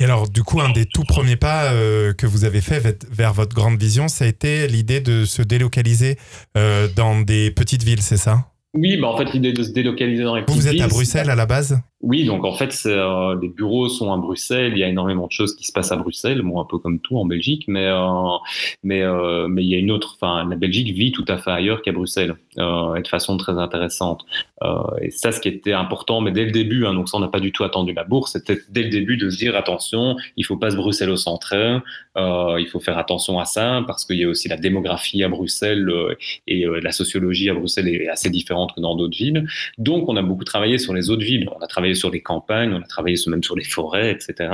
Et 0.00 0.04
alors, 0.04 0.28
du 0.28 0.42
coup, 0.42 0.60
un 0.60 0.70
des 0.70 0.86
tout 0.86 1.04
premiers 1.04 1.36
pas 1.36 1.72
euh, 1.72 2.12
que 2.14 2.26
vous 2.26 2.44
avez 2.44 2.60
fait 2.60 2.80
vers- 3.10 3.32
votre 3.32 3.54
grande 3.54 3.78
vision, 3.78 4.08
ça 4.08 4.24
a 4.24 4.28
été 4.28 4.66
l'idée 4.66 5.00
de 5.00 5.24
se 5.24 5.40
délocaliser 5.40 6.18
euh, 6.56 6.88
dans 6.96 7.20
des 7.20 7.50
petites 7.52 7.84
villes, 7.84 8.02
c'est 8.02 8.16
ça? 8.16 8.50
Oui, 8.76 8.96
bah 8.96 9.06
en 9.06 9.16
fait 9.16 9.32
l'idée 9.32 9.52
de 9.52 9.62
se 9.62 9.70
délocaliser 9.70 10.24
dans 10.24 10.34
les 10.34 10.42
petites 10.42 10.56
vous 10.60 10.66
êtes 10.66 10.72
à 10.80 10.86
villes, 10.86 10.88
Bruxelles 10.88 11.30
à 11.30 11.36
la 11.36 11.46
base? 11.46 11.78
Oui, 12.04 12.26
donc 12.26 12.44
en 12.44 12.52
fait, 12.52 12.78
euh, 12.84 13.34
les 13.40 13.48
bureaux 13.48 13.88
sont 13.88 14.12
à 14.12 14.18
Bruxelles. 14.18 14.72
Il 14.74 14.78
y 14.78 14.84
a 14.84 14.88
énormément 14.88 15.26
de 15.26 15.32
choses 15.32 15.56
qui 15.56 15.64
se 15.64 15.72
passent 15.72 15.90
à 15.90 15.96
Bruxelles, 15.96 16.42
bon, 16.42 16.60
un 16.60 16.66
peu 16.66 16.76
comme 16.76 17.00
tout 17.00 17.16
en 17.16 17.24
Belgique, 17.24 17.64
mais 17.66 17.86
euh, 17.86 18.36
mais 18.82 19.00
euh, 19.00 19.48
mais 19.48 19.64
il 19.64 19.70
y 19.70 19.74
a 19.74 19.78
une 19.78 19.90
autre. 19.90 20.18
Enfin, 20.20 20.46
la 20.46 20.56
Belgique 20.56 20.90
vit 20.90 21.12
tout 21.12 21.24
à 21.28 21.38
fait 21.38 21.50
ailleurs 21.50 21.80
qu'à 21.80 21.92
Bruxelles, 21.92 22.36
de 22.58 23.08
façon 23.08 23.38
très 23.38 23.52
intéressante. 23.52 24.26
Et 25.00 25.10
ça, 25.10 25.32
ce 25.32 25.40
qui 25.40 25.48
était 25.48 25.72
important, 25.72 26.20
mais 26.20 26.30
dès 26.30 26.44
le 26.44 26.50
début, 26.50 26.86
hein, 26.86 26.94
donc 26.94 27.08
ça, 27.08 27.16
on 27.16 27.20
n'a 27.20 27.28
pas 27.28 27.40
du 27.40 27.52
tout 27.52 27.64
attendu 27.64 27.92
la 27.94 28.04
bourse. 28.04 28.32
C'était 28.32 28.58
dès 28.68 28.82
le 28.82 28.90
début 28.90 29.16
de 29.16 29.30
se 29.30 29.38
dire 29.38 29.56
attention, 29.56 30.16
il 30.36 30.44
faut 30.44 30.56
pas 30.56 30.70
se 30.70 30.76
Bruxelles 30.76 31.10
au 31.10 31.16
centre. 31.16 31.54
Il 32.16 32.66
faut 32.70 32.80
faire 32.80 32.98
attention 32.98 33.38
à 33.38 33.46
ça 33.46 33.82
parce 33.86 34.04
qu'il 34.04 34.18
y 34.18 34.24
a 34.24 34.28
aussi 34.28 34.48
la 34.48 34.56
démographie 34.56 35.22
à 35.22 35.28
Bruxelles 35.28 35.90
et 36.46 36.66
la 36.82 36.92
sociologie 36.92 37.48
à 37.48 37.54
Bruxelles 37.54 37.88
est 37.88 38.08
assez 38.08 38.28
différente 38.28 38.74
que 38.74 38.80
dans 38.80 38.94
d'autres 38.94 39.16
villes. 39.16 39.46
Donc, 39.78 40.08
on 40.08 40.16
a 40.16 40.22
beaucoup 40.22 40.44
travaillé 40.44 40.78
sur 40.78 40.92
les 40.92 41.08
autres 41.08 41.24
villes. 41.24 41.48
On 41.54 41.62
a 41.62 41.66
travaillé 41.66 41.93
sur 41.94 42.10
les 42.10 42.20
campagnes, 42.20 42.72
on 42.72 42.80
a 42.80 42.86
travaillé 42.86 43.16
même 43.26 43.42
sur 43.42 43.56
les 43.56 43.64
forêts, 43.64 44.10
etc. 44.10 44.52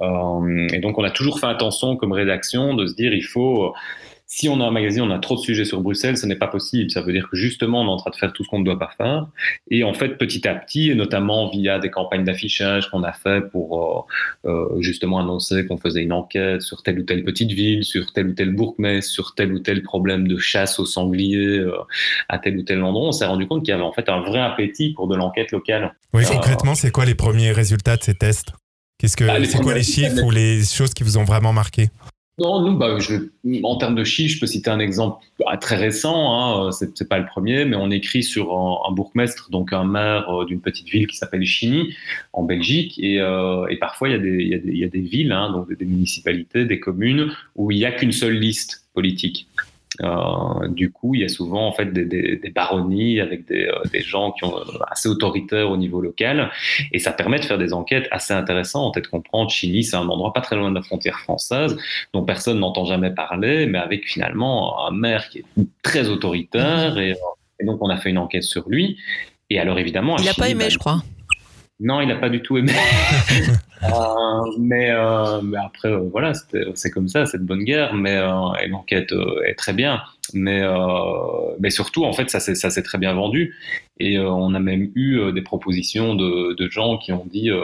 Euh, 0.00 0.68
et 0.72 0.78
donc, 0.78 0.98
on 0.98 1.04
a 1.04 1.10
toujours 1.10 1.40
fait 1.40 1.46
attention 1.46 1.96
comme 1.96 2.12
rédaction 2.12 2.74
de 2.74 2.86
se 2.86 2.94
dire, 2.94 3.12
il 3.12 3.24
faut, 3.24 3.74
si 4.28 4.48
on 4.48 4.60
a 4.60 4.64
un 4.64 4.72
magazine, 4.72 5.02
on 5.02 5.10
a 5.10 5.20
trop 5.20 5.36
de 5.36 5.40
sujets 5.40 5.64
sur 5.64 5.80
Bruxelles, 5.80 6.18
ce 6.18 6.26
n'est 6.26 6.36
pas 6.36 6.48
possible. 6.48 6.90
Ça 6.90 7.00
veut 7.00 7.12
dire 7.12 7.28
que 7.30 7.36
justement, 7.36 7.82
on 7.82 7.86
est 7.86 7.90
en 7.90 7.96
train 7.96 8.10
de 8.10 8.16
faire 8.16 8.32
tout 8.32 8.42
ce 8.42 8.48
qu'on 8.48 8.58
ne 8.58 8.64
doit 8.64 8.78
pas 8.78 8.90
faire. 8.96 9.28
Et 9.70 9.84
en 9.84 9.94
fait, 9.94 10.18
petit 10.18 10.46
à 10.48 10.54
petit, 10.54 10.90
et 10.90 10.94
notamment 10.96 11.48
via 11.48 11.78
des 11.78 11.90
campagnes 11.90 12.24
d'affichage 12.24 12.90
qu'on 12.90 13.04
a 13.04 13.12
fait 13.12 13.40
pour 13.40 14.08
euh, 14.44 14.50
euh, 14.50 14.80
justement 14.80 15.20
annoncer 15.20 15.64
qu'on 15.66 15.76
faisait 15.76 16.02
une 16.02 16.12
enquête 16.12 16.60
sur 16.60 16.82
telle 16.82 16.98
ou 16.98 17.02
telle 17.04 17.22
petite 17.22 17.52
ville, 17.52 17.84
sur 17.84 18.12
tel 18.12 18.26
ou 18.28 18.32
tel 18.32 18.52
bourgmestre, 18.52 19.12
sur 19.12 19.34
tel 19.36 19.52
ou 19.52 19.60
tel 19.60 19.82
problème 19.82 20.26
de 20.26 20.38
chasse 20.38 20.80
aux 20.80 20.86
sangliers 20.86 21.58
euh, 21.58 21.76
à 22.28 22.38
tel 22.38 22.58
ou 22.58 22.62
tel 22.62 22.82
endroit, 22.82 23.08
on 23.08 23.12
s'est 23.12 23.26
rendu 23.26 23.46
compte 23.46 23.62
qu'il 23.62 23.70
y 23.70 23.74
avait 23.74 23.82
en 23.82 23.92
fait 23.92 24.08
un 24.08 24.22
vrai 24.22 24.40
appétit 24.40 24.92
pour 24.92 25.06
de 25.06 25.14
l'enquête 25.14 25.52
locale. 25.52 25.94
Oui, 26.12 26.24
concrètement, 26.26 26.74
c'est 26.74 26.90
quoi 26.90 27.04
les 27.04 27.14
premiers 27.14 27.52
résultats 27.52 27.96
de 27.96 28.02
ces 28.02 28.14
tests? 28.14 28.52
Qu'est-ce 28.98 29.16
que, 29.16 29.24
Ah, 29.24 29.36
c'est 29.44 29.62
quoi 29.62 29.74
les 29.74 29.82
chiffres 29.82 30.24
ou 30.24 30.30
les 30.30 30.64
choses 30.64 30.94
qui 30.94 31.04
vous 31.04 31.18
ont 31.18 31.24
vraiment 31.24 31.52
marqué? 31.52 31.90
Non, 32.38 32.60
nous, 32.60 32.76
bah, 32.76 32.98
je, 32.98 33.14
en 33.62 33.76
termes 33.76 33.94
de 33.94 34.04
chiffres, 34.04 34.34
je 34.34 34.40
peux 34.40 34.46
citer 34.46 34.68
un 34.68 34.78
exemple 34.78 35.24
ah, 35.46 35.56
très 35.56 35.76
récent. 35.76 36.34
Hein, 36.34 36.70
c'est, 36.70 36.96
c'est 36.96 37.08
pas 37.08 37.18
le 37.18 37.24
premier, 37.24 37.64
mais 37.64 37.76
on 37.76 37.90
écrit 37.90 38.22
sur 38.22 38.52
un, 38.54 38.92
bourgmestre, 38.92 39.50
donc 39.50 39.72
un 39.72 39.84
maire 39.84 40.28
euh, 40.28 40.44
d'une 40.44 40.60
petite 40.60 40.88
ville 40.88 41.06
qui 41.06 41.16
s'appelle 41.16 41.46
Chigny, 41.46 41.94
en 42.34 42.42
Belgique, 42.42 42.98
et, 42.98 43.20
euh, 43.20 43.66
et 43.68 43.76
parfois 43.76 44.10
il 44.10 44.12
y 44.12 44.14
a 44.14 44.18
des, 44.18 44.60
il 44.66 44.76
y 44.76 44.84
a 44.84 44.88
des, 44.88 45.00
villes, 45.00 45.32
hein, 45.32 45.50
donc 45.50 45.68
des, 45.68 45.76
des 45.76 45.86
municipalités, 45.86 46.66
des 46.66 46.78
communes 46.78 47.32
où 47.54 47.70
il 47.70 47.78
y 47.78 47.86
a 47.86 47.92
qu'une 47.92 48.12
seule 48.12 48.34
liste 48.34 48.86
politique. 48.92 49.48
Euh, 50.02 50.68
du 50.68 50.90
coup, 50.90 51.14
il 51.14 51.22
y 51.22 51.24
a 51.24 51.28
souvent 51.28 51.66
en 51.66 51.72
fait 51.72 51.92
des, 51.92 52.04
des, 52.04 52.36
des 52.36 52.50
baronnies 52.50 53.20
avec 53.20 53.46
des, 53.46 53.64
euh, 53.66 53.82
des 53.92 54.00
gens 54.00 54.32
qui 54.32 54.44
ont 54.44 54.56
euh, 54.56 54.62
assez 54.90 55.08
autoritaires 55.08 55.70
au 55.70 55.76
niveau 55.76 56.00
local, 56.00 56.50
et 56.92 56.98
ça 56.98 57.12
permet 57.12 57.38
de 57.38 57.44
faire 57.44 57.58
des 57.58 57.72
enquêtes 57.72 58.08
assez 58.10 58.34
intéressantes 58.34 58.96
et 58.96 59.00
de 59.00 59.06
comprendre. 59.06 59.50
Chigny, 59.50 59.84
c'est 59.84 59.96
un 59.96 60.08
endroit 60.08 60.32
pas 60.32 60.40
très 60.40 60.56
loin 60.56 60.70
de 60.70 60.74
la 60.74 60.82
frontière 60.82 61.18
française, 61.18 61.76
dont 62.12 62.24
personne 62.24 62.58
n'entend 62.60 62.84
jamais 62.84 63.10
parler, 63.10 63.66
mais 63.66 63.78
avec 63.78 64.06
finalement 64.06 64.86
un 64.86 64.90
maire 64.90 65.28
qui 65.28 65.38
est 65.38 65.44
très 65.82 66.08
autoritaire, 66.08 66.98
et, 66.98 67.14
et 67.60 67.64
donc 67.64 67.78
on 67.82 67.88
a 67.88 67.96
fait 67.96 68.10
une 68.10 68.18
enquête 68.18 68.44
sur 68.44 68.68
lui. 68.68 68.98
Et 69.50 69.58
alors 69.60 69.78
évidemment, 69.78 70.16
Il 70.18 70.24
n'a 70.24 70.34
pas 70.34 70.48
aimé, 70.48 70.64
bah, 70.64 70.68
je 70.70 70.78
crois. 70.78 71.02
non, 71.80 72.00
il 72.00 72.08
n'a 72.08 72.16
pas 72.16 72.28
du 72.28 72.42
tout 72.42 72.58
aimé. 72.58 72.72
Euh, 73.92 74.52
mais, 74.58 74.90
euh, 74.90 75.40
mais 75.42 75.58
après, 75.58 75.88
euh, 75.88 76.08
voilà, 76.10 76.32
c'est 76.74 76.90
comme 76.90 77.08
ça, 77.08 77.26
c'est 77.26 77.38
de 77.38 77.44
bonne 77.44 77.64
guerre. 77.64 77.94
Mais 77.94 78.16
l'enquête 78.68 79.12
est 79.44 79.54
très 79.54 79.72
bien. 79.72 80.02
Mais, 80.34 80.62
mais 81.60 81.70
surtout, 81.70 82.04
en 82.04 82.12
fait, 82.12 82.30
ça 82.30 82.40
s'est 82.40 82.82
très 82.82 82.98
bien 82.98 83.14
vendu. 83.14 83.54
Et 83.98 84.18
on 84.18 84.54
a 84.54 84.60
même 84.60 84.90
eu 84.94 85.32
des 85.32 85.42
propositions 85.42 86.14
de, 86.14 86.54
de 86.54 86.68
gens 86.70 86.98
qui 86.98 87.12
ont 87.12 87.26
dit, 87.26 87.50
euh, 87.50 87.62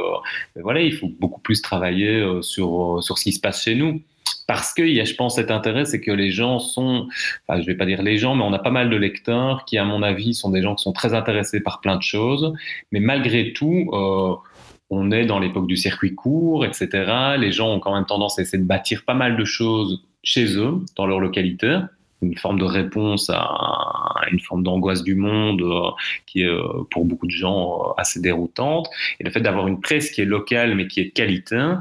Ben 0.56 0.62
voilà, 0.62 0.80
il 0.80 0.94
faut 0.94 1.08
beaucoup 1.20 1.40
plus 1.40 1.60
travailler 1.62 2.24
sur, 2.42 3.02
sur 3.02 3.18
ce 3.18 3.24
qui 3.24 3.32
se 3.32 3.40
passe 3.40 3.62
chez 3.64 3.74
nous. 3.74 4.00
parce 4.46 4.72
qu'il 4.74 4.92
y 4.92 5.00
a, 5.00 5.04
je 5.04 5.14
pense, 5.14 5.36
cet 5.36 5.50
intérêt, 5.50 5.84
c'est 5.84 6.00
que 6.00 6.10
les 6.10 6.30
gens 6.30 6.58
sont, 6.58 7.08
enfin, 7.46 7.60
je 7.60 7.66
vais 7.66 7.74
pas 7.74 7.86
dire 7.86 8.02
les 8.02 8.18
gens, 8.18 8.34
mais 8.34 8.44
on 8.44 8.52
a 8.52 8.58
pas 8.58 8.70
mal 8.70 8.90
de 8.90 8.96
lecteurs 8.96 9.64
qui, 9.64 9.78
à 9.78 9.84
mon 9.84 10.02
avis, 10.02 10.34
sont 10.34 10.50
des 10.50 10.62
gens 10.62 10.74
qui 10.74 10.82
sont 10.82 10.92
très 10.92 11.14
intéressés 11.14 11.60
par 11.60 11.80
plein 11.80 11.96
de 11.96 12.02
choses, 12.02 12.52
mais 12.90 13.00
malgré 13.00 13.52
tout, 13.52 13.90
euh, 13.92 14.34
on 14.94 15.10
est 15.10 15.24
dans 15.24 15.38
l'époque 15.38 15.66
du 15.66 15.76
circuit 15.76 16.14
court, 16.14 16.66
etc. 16.66 17.34
Les 17.38 17.50
gens 17.50 17.72
ont 17.72 17.80
quand 17.80 17.94
même 17.94 18.04
tendance 18.04 18.38
à 18.38 18.42
essayer 18.42 18.62
de 18.62 18.68
bâtir 18.68 19.04
pas 19.06 19.14
mal 19.14 19.38
de 19.38 19.44
choses 19.44 20.04
chez 20.22 20.58
eux, 20.58 20.80
dans 20.96 21.06
leur 21.06 21.18
localité, 21.18 21.78
une 22.20 22.36
forme 22.36 22.58
de 22.58 22.64
réponse 22.64 23.30
à 23.30 24.20
une 24.30 24.38
forme 24.38 24.62
d'angoisse 24.62 25.02
du 25.02 25.14
monde 25.14 25.62
euh, 25.62 25.90
qui 26.26 26.42
est 26.42 26.46
euh, 26.46 26.84
pour 26.90 27.06
beaucoup 27.06 27.26
de 27.26 27.32
gens 27.32 27.80
euh, 27.80 27.92
assez 27.96 28.20
déroutante. 28.20 28.86
Et 29.18 29.24
le 29.24 29.30
fait 29.30 29.40
d'avoir 29.40 29.66
une 29.66 29.80
presse 29.80 30.10
qui 30.10 30.20
est 30.20 30.26
locale 30.26 30.74
mais 30.74 30.86
qui 30.86 31.00
est 31.00 31.06
de 31.06 31.12
qualité, 31.12 31.72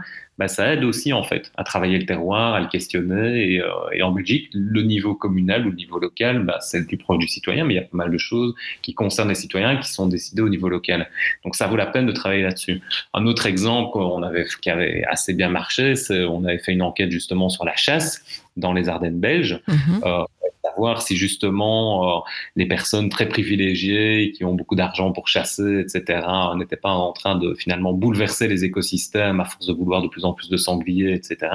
bah, 0.42 0.48
ça 0.48 0.74
aide 0.74 0.84
aussi 0.84 1.14
en 1.14 1.22
fait 1.22 1.52
à 1.56 1.64
travailler 1.64 2.00
le 2.00 2.06
terroir, 2.08 2.56
à 2.56 2.62
le 2.62 2.66
questionner. 2.68 3.44
Et, 3.44 3.62
et 3.94 4.02
en 4.02 4.12
Belgique, 4.12 4.50
le 4.56 4.82
niveau 4.82 5.14
communal 5.14 5.68
ou 5.68 5.70
le 5.70 5.76
niveau 5.76 6.00
local, 6.00 6.44
bah, 6.44 6.58
c'est 6.62 6.80
le 6.80 6.86
plus 6.88 6.98
proche 6.98 7.20
du 7.20 7.28
citoyen, 7.28 7.64
mais 7.64 7.76
il 7.76 7.78
y 7.78 7.80
a 7.80 7.84
pas 7.84 7.98
mal 7.98 8.10
de 8.10 8.18
choses 8.18 8.56
qui 8.82 8.96
concernent 8.96 9.30
les 9.30 9.36
citoyens 9.36 9.78
qui 9.78 9.94
sont 9.94 10.08
décidées 10.08 10.42
au 10.42 10.50
niveau 10.50 10.68
local. 10.68 11.08
Donc 11.44 11.56
ça 11.56 11.68
vaut 11.68 11.76
la 11.76 11.86
peine 11.86 12.08
de 12.08 12.12
travailler 12.12 12.42
là-dessus. 12.42 12.82
Un 13.14 13.28
autre 13.28 13.46
exemple 13.46 14.00
on 14.00 14.24
avait, 14.24 14.46
qui 14.64 14.72
avait 14.72 15.04
assez 15.08 15.36
bien 15.36 15.50
marché, 15.50 15.96
c'est 15.96 16.24
on 16.24 16.44
avait 16.44 16.58
fait 16.58 16.72
une 16.72 16.82
enquête 16.82 17.12
justement 17.12 17.50
sur 17.50 17.64
la 17.64 17.76
chasse 17.76 18.24
dans 18.58 18.74
les 18.74 18.90
Ardennes 18.90 19.20
belges. 19.20 19.62
Mhm. 19.68 20.02
Euh, 20.06 20.24
savoir 20.64 21.02
si 21.02 21.16
justement 21.16 22.18
euh, 22.18 22.22
les 22.56 22.66
personnes 22.66 23.10
très 23.10 23.28
privilégiées 23.28 24.32
qui 24.36 24.44
ont 24.44 24.54
beaucoup 24.54 24.76
d'argent 24.76 25.12
pour 25.12 25.28
chasser, 25.28 25.80
etc., 25.80 26.22
n'étaient 26.56 26.76
pas 26.76 26.92
en 26.92 27.12
train 27.12 27.36
de 27.36 27.54
finalement 27.54 27.94
bouleverser 27.94 28.48
les 28.48 28.64
écosystèmes 28.64 29.40
à 29.40 29.46
force 29.46 29.68
de 29.68 29.74
vouloir 29.74 30.02
de 30.02 30.08
plus 30.08 30.26
en 30.26 30.34
plus 30.34 30.50
de 30.50 30.58
sangliers, 30.58 31.14
etc. 31.14 31.52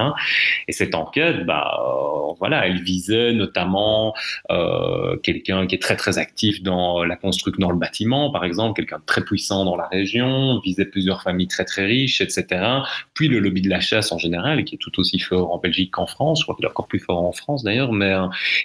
Et 0.67 0.71
cette 0.71 0.95
enquête, 0.95 1.45
bah, 1.45 1.79
euh, 1.79 2.33
voilà, 2.39 2.67
elle 2.67 2.81
visait 2.81 3.33
notamment 3.33 4.13
euh, 4.51 5.17
quelqu'un 5.17 5.67
qui 5.67 5.75
est 5.75 5.81
très 5.81 5.95
très 5.95 6.17
actif 6.17 6.61
dans 6.63 7.03
la 7.03 7.15
construction, 7.15 7.59
dans 7.59 7.71
le 7.71 7.77
bâtiment, 7.77 8.31
par 8.31 8.43
exemple, 8.43 8.75
quelqu'un 8.75 8.99
de 8.99 9.05
très 9.05 9.23
puissant 9.23 9.65
dans 9.65 9.75
la 9.75 9.87
région, 9.87 10.59
visait 10.63 10.85
plusieurs 10.85 11.21
familles 11.21 11.47
très 11.47 11.65
très 11.65 11.85
riches, 11.85 12.21
etc. 12.21 12.45
Puis 13.13 13.27
le 13.27 13.39
lobby 13.39 13.61
de 13.61 13.69
la 13.69 13.79
chasse 13.79 14.11
en 14.11 14.17
général, 14.17 14.63
qui 14.65 14.75
est 14.75 14.79
tout 14.79 14.99
aussi 14.99 15.19
fort 15.19 15.53
en 15.53 15.57
Belgique 15.57 15.91
qu'en 15.91 16.05
France, 16.05 16.39
je 16.39 16.43
crois 16.43 16.55
qu'il 16.55 16.65
est 16.65 16.69
encore 16.69 16.87
plus 16.87 16.99
fort 16.99 17.23
en 17.23 17.31
France 17.31 17.63
d'ailleurs, 17.63 17.91
mais 17.91 18.13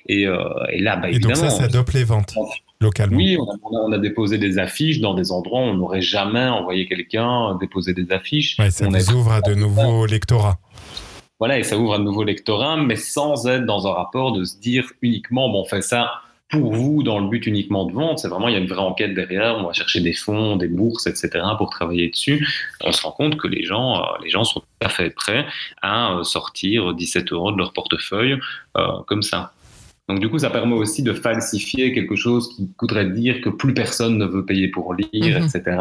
et 0.07 0.27
euh, 0.27 0.32
et 0.73 0.81
là, 0.81 0.97
bah, 0.97 1.11
Et 1.11 1.19
donc 1.19 1.37
ça, 1.37 1.51
ça 1.51 1.69
dope 1.69 1.91
les 1.91 2.05
ventes 2.05 2.35
localement. 2.81 3.17
Oui, 3.17 3.37
on 3.39 3.45
a, 3.45 3.55
on 3.63 3.77
a- 3.77 3.81
on 3.89 3.93
a 3.93 3.99
déposé 3.99 4.39
des 4.39 4.59
affiches 4.59 5.01
dans 5.01 5.15
des 5.15 5.31
endroits 5.33 5.61
où 5.61 5.65
on 5.65 5.75
n'aurait 5.75 6.01
jamais 6.03 6.47
envoyé 6.49 6.87
quelqu'un 6.87 7.57
déposer 7.61 7.95
des 7.95 8.11
affiches. 8.13 8.59
Ouais, 8.59 8.71
ça 8.71 8.87
On 8.89 8.95
a- 8.95 9.13
ouvre 9.15 9.33
à 9.33 9.41
de 9.41 9.55
nouveaux 9.55 10.05
lectorats. 10.07 10.59
Voilà, 11.39 11.59
et 11.59 11.63
ça 11.65 11.77
ouvre 11.79 11.95
un 11.95 11.99
nouveau 11.99 12.23
lectorat, 12.25 12.77
mais 12.77 12.97
sans 12.97 13.47
être 13.47 13.67
dans 13.67 13.87
un 13.89 13.93
rapport 13.93 14.33
de 14.33 14.45
se 14.45 14.59
dire 14.61 14.85
uniquement, 15.03 15.49
bon, 15.49 15.63
on 15.63 15.65
fait 15.65 15.83
ça 15.83 16.13
pour 16.49 16.73
vous 16.75 17.03
dans 17.03 17.19
le 17.19 17.29
but 17.29 17.47
uniquement 17.47 17.85
de 17.87 17.93
vente. 17.93 18.19
C'est 18.19 18.29
vraiment, 18.29 18.47
il 18.49 18.53
y 18.53 18.57
a 18.57 18.61
une 18.61 18.69
vraie 18.69 18.79
enquête 18.83 19.15
derrière. 19.15 19.57
On 19.59 19.67
va 19.67 19.73
chercher 19.73 20.01
des 20.01 20.13
fonds, 20.13 20.57
des 20.57 20.69
bourses, 20.69 21.07
etc. 21.07 21.31
pour 21.59 21.71
travailler 21.71 22.11
dessus. 22.11 22.47
On 22.85 22.93
se 22.93 23.03
rend 23.03 23.13
compte 23.13 23.37
que 23.39 23.49
les 23.49 23.65
gens, 23.65 23.97
euh, 23.97 24.05
les 24.23 24.29
gens 24.29 24.45
sont 24.45 24.61
tout 24.61 24.67
à 24.83 24.89
fait 24.89 25.11
prêts 25.11 25.47
à 25.81 26.13
euh, 26.19 26.23
sortir 26.25 26.93
17 26.95 27.33
euros 27.33 27.51
de 27.53 27.57
leur 27.59 27.73
portefeuille 27.73 28.39
euh, 28.77 28.87
comme 29.07 29.23
ça. 29.23 29.53
Donc 30.09 30.19
du 30.21 30.29
coup, 30.29 30.39
ça 30.39 30.51
permet 30.51 30.75
aussi 30.75 31.03
de 31.03 31.13
falsifier 31.13 31.93
quelque 31.93 32.17
chose 32.17 32.49
qui 32.55 32.69
voudrait 32.81 33.09
dire 33.11 33.41
que 33.41 33.49
plus 33.49 33.73
personne 33.75 34.19
ne 34.19 34.27
veut 34.27 34.45
payer 34.45 34.69
pour 34.69 34.95
lire, 34.95 35.39
Mhm. 35.41 35.47
etc. 35.47 35.77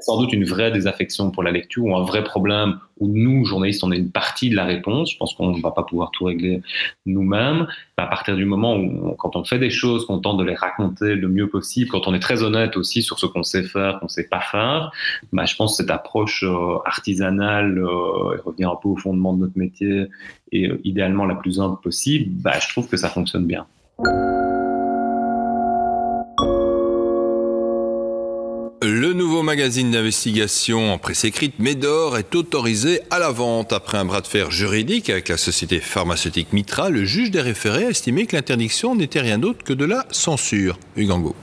Sans 0.00 0.18
doute 0.18 0.32
une 0.32 0.44
vraie 0.44 0.70
désaffection 0.70 1.30
pour 1.30 1.42
la 1.42 1.50
lecture 1.50 1.84
ou 1.84 1.96
un 1.96 2.02
vrai 2.02 2.24
problème 2.24 2.78
où 3.00 3.08
nous, 3.08 3.44
journalistes, 3.44 3.84
on 3.84 3.92
est 3.92 3.98
une 3.98 4.10
partie 4.10 4.50
de 4.50 4.56
la 4.56 4.64
réponse. 4.64 5.12
Je 5.12 5.16
pense 5.16 5.34
qu'on 5.34 5.52
ne 5.52 5.60
va 5.60 5.70
pas 5.70 5.82
pouvoir 5.82 6.10
tout 6.10 6.24
régler 6.24 6.62
nous-mêmes. 7.06 7.66
À 7.96 8.06
partir 8.06 8.36
du 8.36 8.44
moment 8.44 8.76
où, 8.76 9.14
quand 9.18 9.36
on 9.36 9.44
fait 9.44 9.58
des 9.58 9.70
choses, 9.70 10.06
qu'on 10.06 10.18
tente 10.18 10.38
de 10.38 10.44
les 10.44 10.54
raconter 10.54 11.14
le 11.14 11.28
mieux 11.28 11.48
possible, 11.48 11.90
quand 11.90 12.06
on 12.06 12.14
est 12.14 12.20
très 12.20 12.42
honnête 12.42 12.76
aussi 12.76 13.02
sur 13.02 13.18
ce 13.18 13.26
qu'on 13.26 13.42
sait 13.42 13.62
faire, 13.62 14.00
qu'on 14.00 14.08
sait 14.08 14.28
pas 14.28 14.40
faire, 14.40 14.90
bah, 15.32 15.44
je 15.44 15.56
pense 15.56 15.76
que 15.76 15.82
cette 15.82 15.90
approche 15.90 16.44
euh, 16.44 16.78
artisanale, 16.84 17.78
euh, 17.78 18.40
revenir 18.44 18.70
un 18.70 18.76
peu 18.76 18.88
au 18.88 18.96
fondement 18.96 19.32
de 19.34 19.40
notre 19.40 19.58
métier 19.58 20.06
et 20.52 20.68
euh, 20.68 20.80
idéalement 20.84 21.26
la 21.26 21.34
plus 21.34 21.60
humble 21.60 21.78
possible, 21.80 22.30
bah, 22.30 22.58
je 22.60 22.68
trouve 22.68 22.88
que 22.88 22.96
ça 22.96 23.08
fonctionne 23.08 23.46
bien. 23.46 23.66
Le 28.90 29.12
nouveau 29.12 29.42
magazine 29.42 29.90
d'investigation 29.90 30.94
en 30.94 30.96
presse 30.96 31.24
écrite 31.24 31.58
Médor 31.58 32.16
est 32.16 32.34
autorisé 32.34 33.02
à 33.10 33.18
la 33.18 33.30
vente. 33.30 33.74
Après 33.74 33.98
un 33.98 34.06
bras 34.06 34.22
de 34.22 34.26
fer 34.26 34.50
juridique 34.50 35.10
avec 35.10 35.28
la 35.28 35.36
société 35.36 35.78
pharmaceutique 35.78 36.54
Mitra, 36.54 36.88
le 36.88 37.04
juge 37.04 37.30
des 37.30 37.42
référés 37.42 37.84
a 37.84 37.90
estimé 37.90 38.24
que 38.24 38.34
l'interdiction 38.34 38.94
n'était 38.96 39.20
rien 39.20 39.38
d'autre 39.38 39.62
que 39.62 39.74
de 39.74 39.84
la 39.84 40.06
censure. 40.10 40.78
Hugango. 40.96 41.36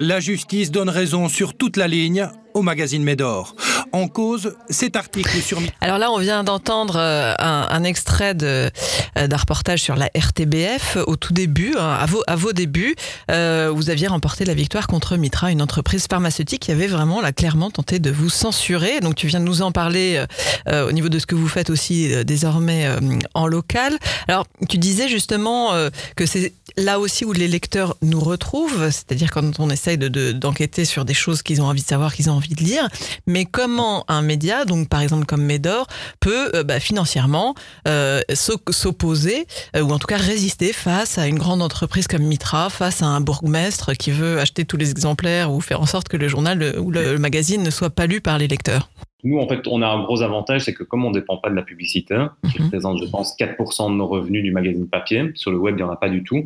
La 0.00 0.18
justice 0.18 0.70
donne 0.70 0.88
raison 0.88 1.28
sur 1.28 1.52
toute 1.52 1.76
la 1.76 1.86
ligne 1.86 2.30
au 2.54 2.62
magazine 2.62 3.02
Médor. 3.02 3.54
En 3.92 4.08
cause, 4.08 4.54
cet 4.68 4.96
article 4.96 5.40
sur 5.40 5.58
Alors 5.80 5.98
là, 5.98 6.10
on 6.10 6.18
vient 6.18 6.44
d'entendre 6.44 6.96
euh, 6.96 7.34
un, 7.38 7.84
extrait 7.84 8.34
euh, 8.42 8.68
d'un 9.16 9.36
reportage 9.36 9.80
sur 9.82 9.96
la 9.96 10.10
RTBF 10.14 10.98
au 11.06 11.16
tout 11.16 11.32
début, 11.32 11.74
hein, 11.78 11.96
à, 12.00 12.06
vos, 12.06 12.22
à 12.26 12.36
vos 12.36 12.52
débuts. 12.52 12.94
euh, 13.30 13.70
vous 13.74 13.90
aviez 13.90 14.06
remporté 14.06 14.44
la 14.44 14.54
victoire 14.54 14.86
contre 14.86 15.16
Mitra, 15.16 15.50
une 15.50 15.62
entreprise 15.62 16.06
pharmaceutique 16.08 16.62
qui 16.62 16.72
avait 16.72 16.86
vraiment 16.86 17.20
là, 17.20 17.32
clairement 17.32 17.70
tenté 17.70 17.98
de 17.98 18.10
vous 18.10 18.28
censurer. 18.30 19.00
Donc 19.00 19.14
tu 19.14 19.26
viens 19.26 19.40
de 19.40 19.44
nous 19.44 19.62
en 19.62 19.72
parler 19.72 20.16
euh, 20.16 20.26
euh, 20.68 20.88
au 20.88 20.92
niveau 20.92 21.08
de 21.08 21.18
ce 21.18 21.26
que 21.26 21.34
vous 21.34 21.48
faites 21.48 21.70
aussi 21.70 22.12
euh, 22.12 22.24
désormais 22.24 22.86
euh, 22.86 22.98
en 23.34 23.46
local. 23.46 23.96
Alors 24.28 24.46
tu 24.68 24.78
disais 24.78 25.08
justement 25.08 25.72
euh, 25.72 25.90
que 26.16 26.26
c'est 26.26 26.52
là 26.76 26.98
aussi 27.00 27.24
où 27.24 27.32
les 27.32 27.48
lecteurs 27.48 27.96
nous 28.02 28.20
retrouvent, 28.20 28.86
c'est-à-dire 28.90 29.30
quand 29.30 29.58
on 29.60 29.70
essaye 29.70 29.96
de, 29.98 30.08
de- 30.08 30.32
d'enquêter 30.32 30.84
sur 30.84 31.04
des 31.04 31.14
choses 31.14 31.42
qu'ils 31.42 31.62
ont 31.62 31.66
envie 31.66 31.82
de 31.82 31.86
savoir, 31.86 32.14
qu'ils 32.14 32.28
ont 32.28 32.34
envie 32.34 32.54
de 32.54 32.62
lire. 32.62 32.88
Mais 33.26 33.44
comment 33.76 34.04
un 34.08 34.22
média, 34.22 34.64
donc 34.64 34.88
par 34.88 35.00
exemple 35.00 35.26
comme 35.26 35.42
Médor, 35.42 35.86
peut 36.20 36.50
euh, 36.54 36.62
bah, 36.62 36.80
financièrement 36.80 37.54
euh, 37.86 38.22
s'o- 38.32 38.60
s'opposer 38.70 39.46
euh, 39.76 39.82
ou 39.82 39.92
en 39.92 39.98
tout 39.98 40.06
cas 40.06 40.16
résister 40.16 40.72
face 40.72 41.18
à 41.18 41.26
une 41.26 41.38
grande 41.38 41.60
entreprise 41.60 42.06
comme 42.06 42.22
Mitra, 42.22 42.70
face 42.70 43.02
à 43.02 43.06
un 43.06 43.20
bourgmestre 43.20 43.92
qui 43.92 44.10
veut 44.12 44.40
acheter 44.40 44.64
tous 44.64 44.78
les 44.78 44.90
exemplaires 44.90 45.52
ou 45.52 45.60
faire 45.60 45.82
en 45.82 45.86
sorte 45.86 46.08
que 46.08 46.16
le 46.16 46.26
journal 46.26 46.76
ou 46.78 46.90
le, 46.90 47.12
le 47.12 47.18
magazine 47.18 47.62
ne 47.62 47.70
soit 47.70 47.90
pas 47.90 48.06
lu 48.06 48.22
par 48.22 48.38
les 48.38 48.48
lecteurs? 48.48 48.88
Nous, 49.24 49.38
en 49.38 49.48
fait, 49.48 49.66
on 49.66 49.82
a 49.82 49.86
un 49.88 50.02
gros 50.02 50.22
avantage, 50.22 50.62
c'est 50.62 50.74
que 50.74 50.82
comme 50.84 51.04
on 51.04 51.10
ne 51.10 51.14
dépend 51.14 51.36
pas 51.38 51.50
de 51.50 51.54
la 51.54 51.62
publicité, 51.62 52.16
qui 52.50 52.58
Mhm. 52.58 52.64
représente, 52.66 52.98
je 53.02 53.08
pense, 53.08 53.34
4% 53.36 53.90
de 53.90 53.96
nos 53.96 54.06
revenus 54.06 54.42
du 54.42 54.52
magazine 54.52 54.86
papier, 54.88 55.30
sur 55.34 55.50
le 55.50 55.58
web, 55.58 55.74
il 55.78 55.82
n'y 55.82 55.88
en 55.88 55.90
a 55.90 55.96
pas 55.96 56.08
du 56.08 56.22
tout, 56.22 56.44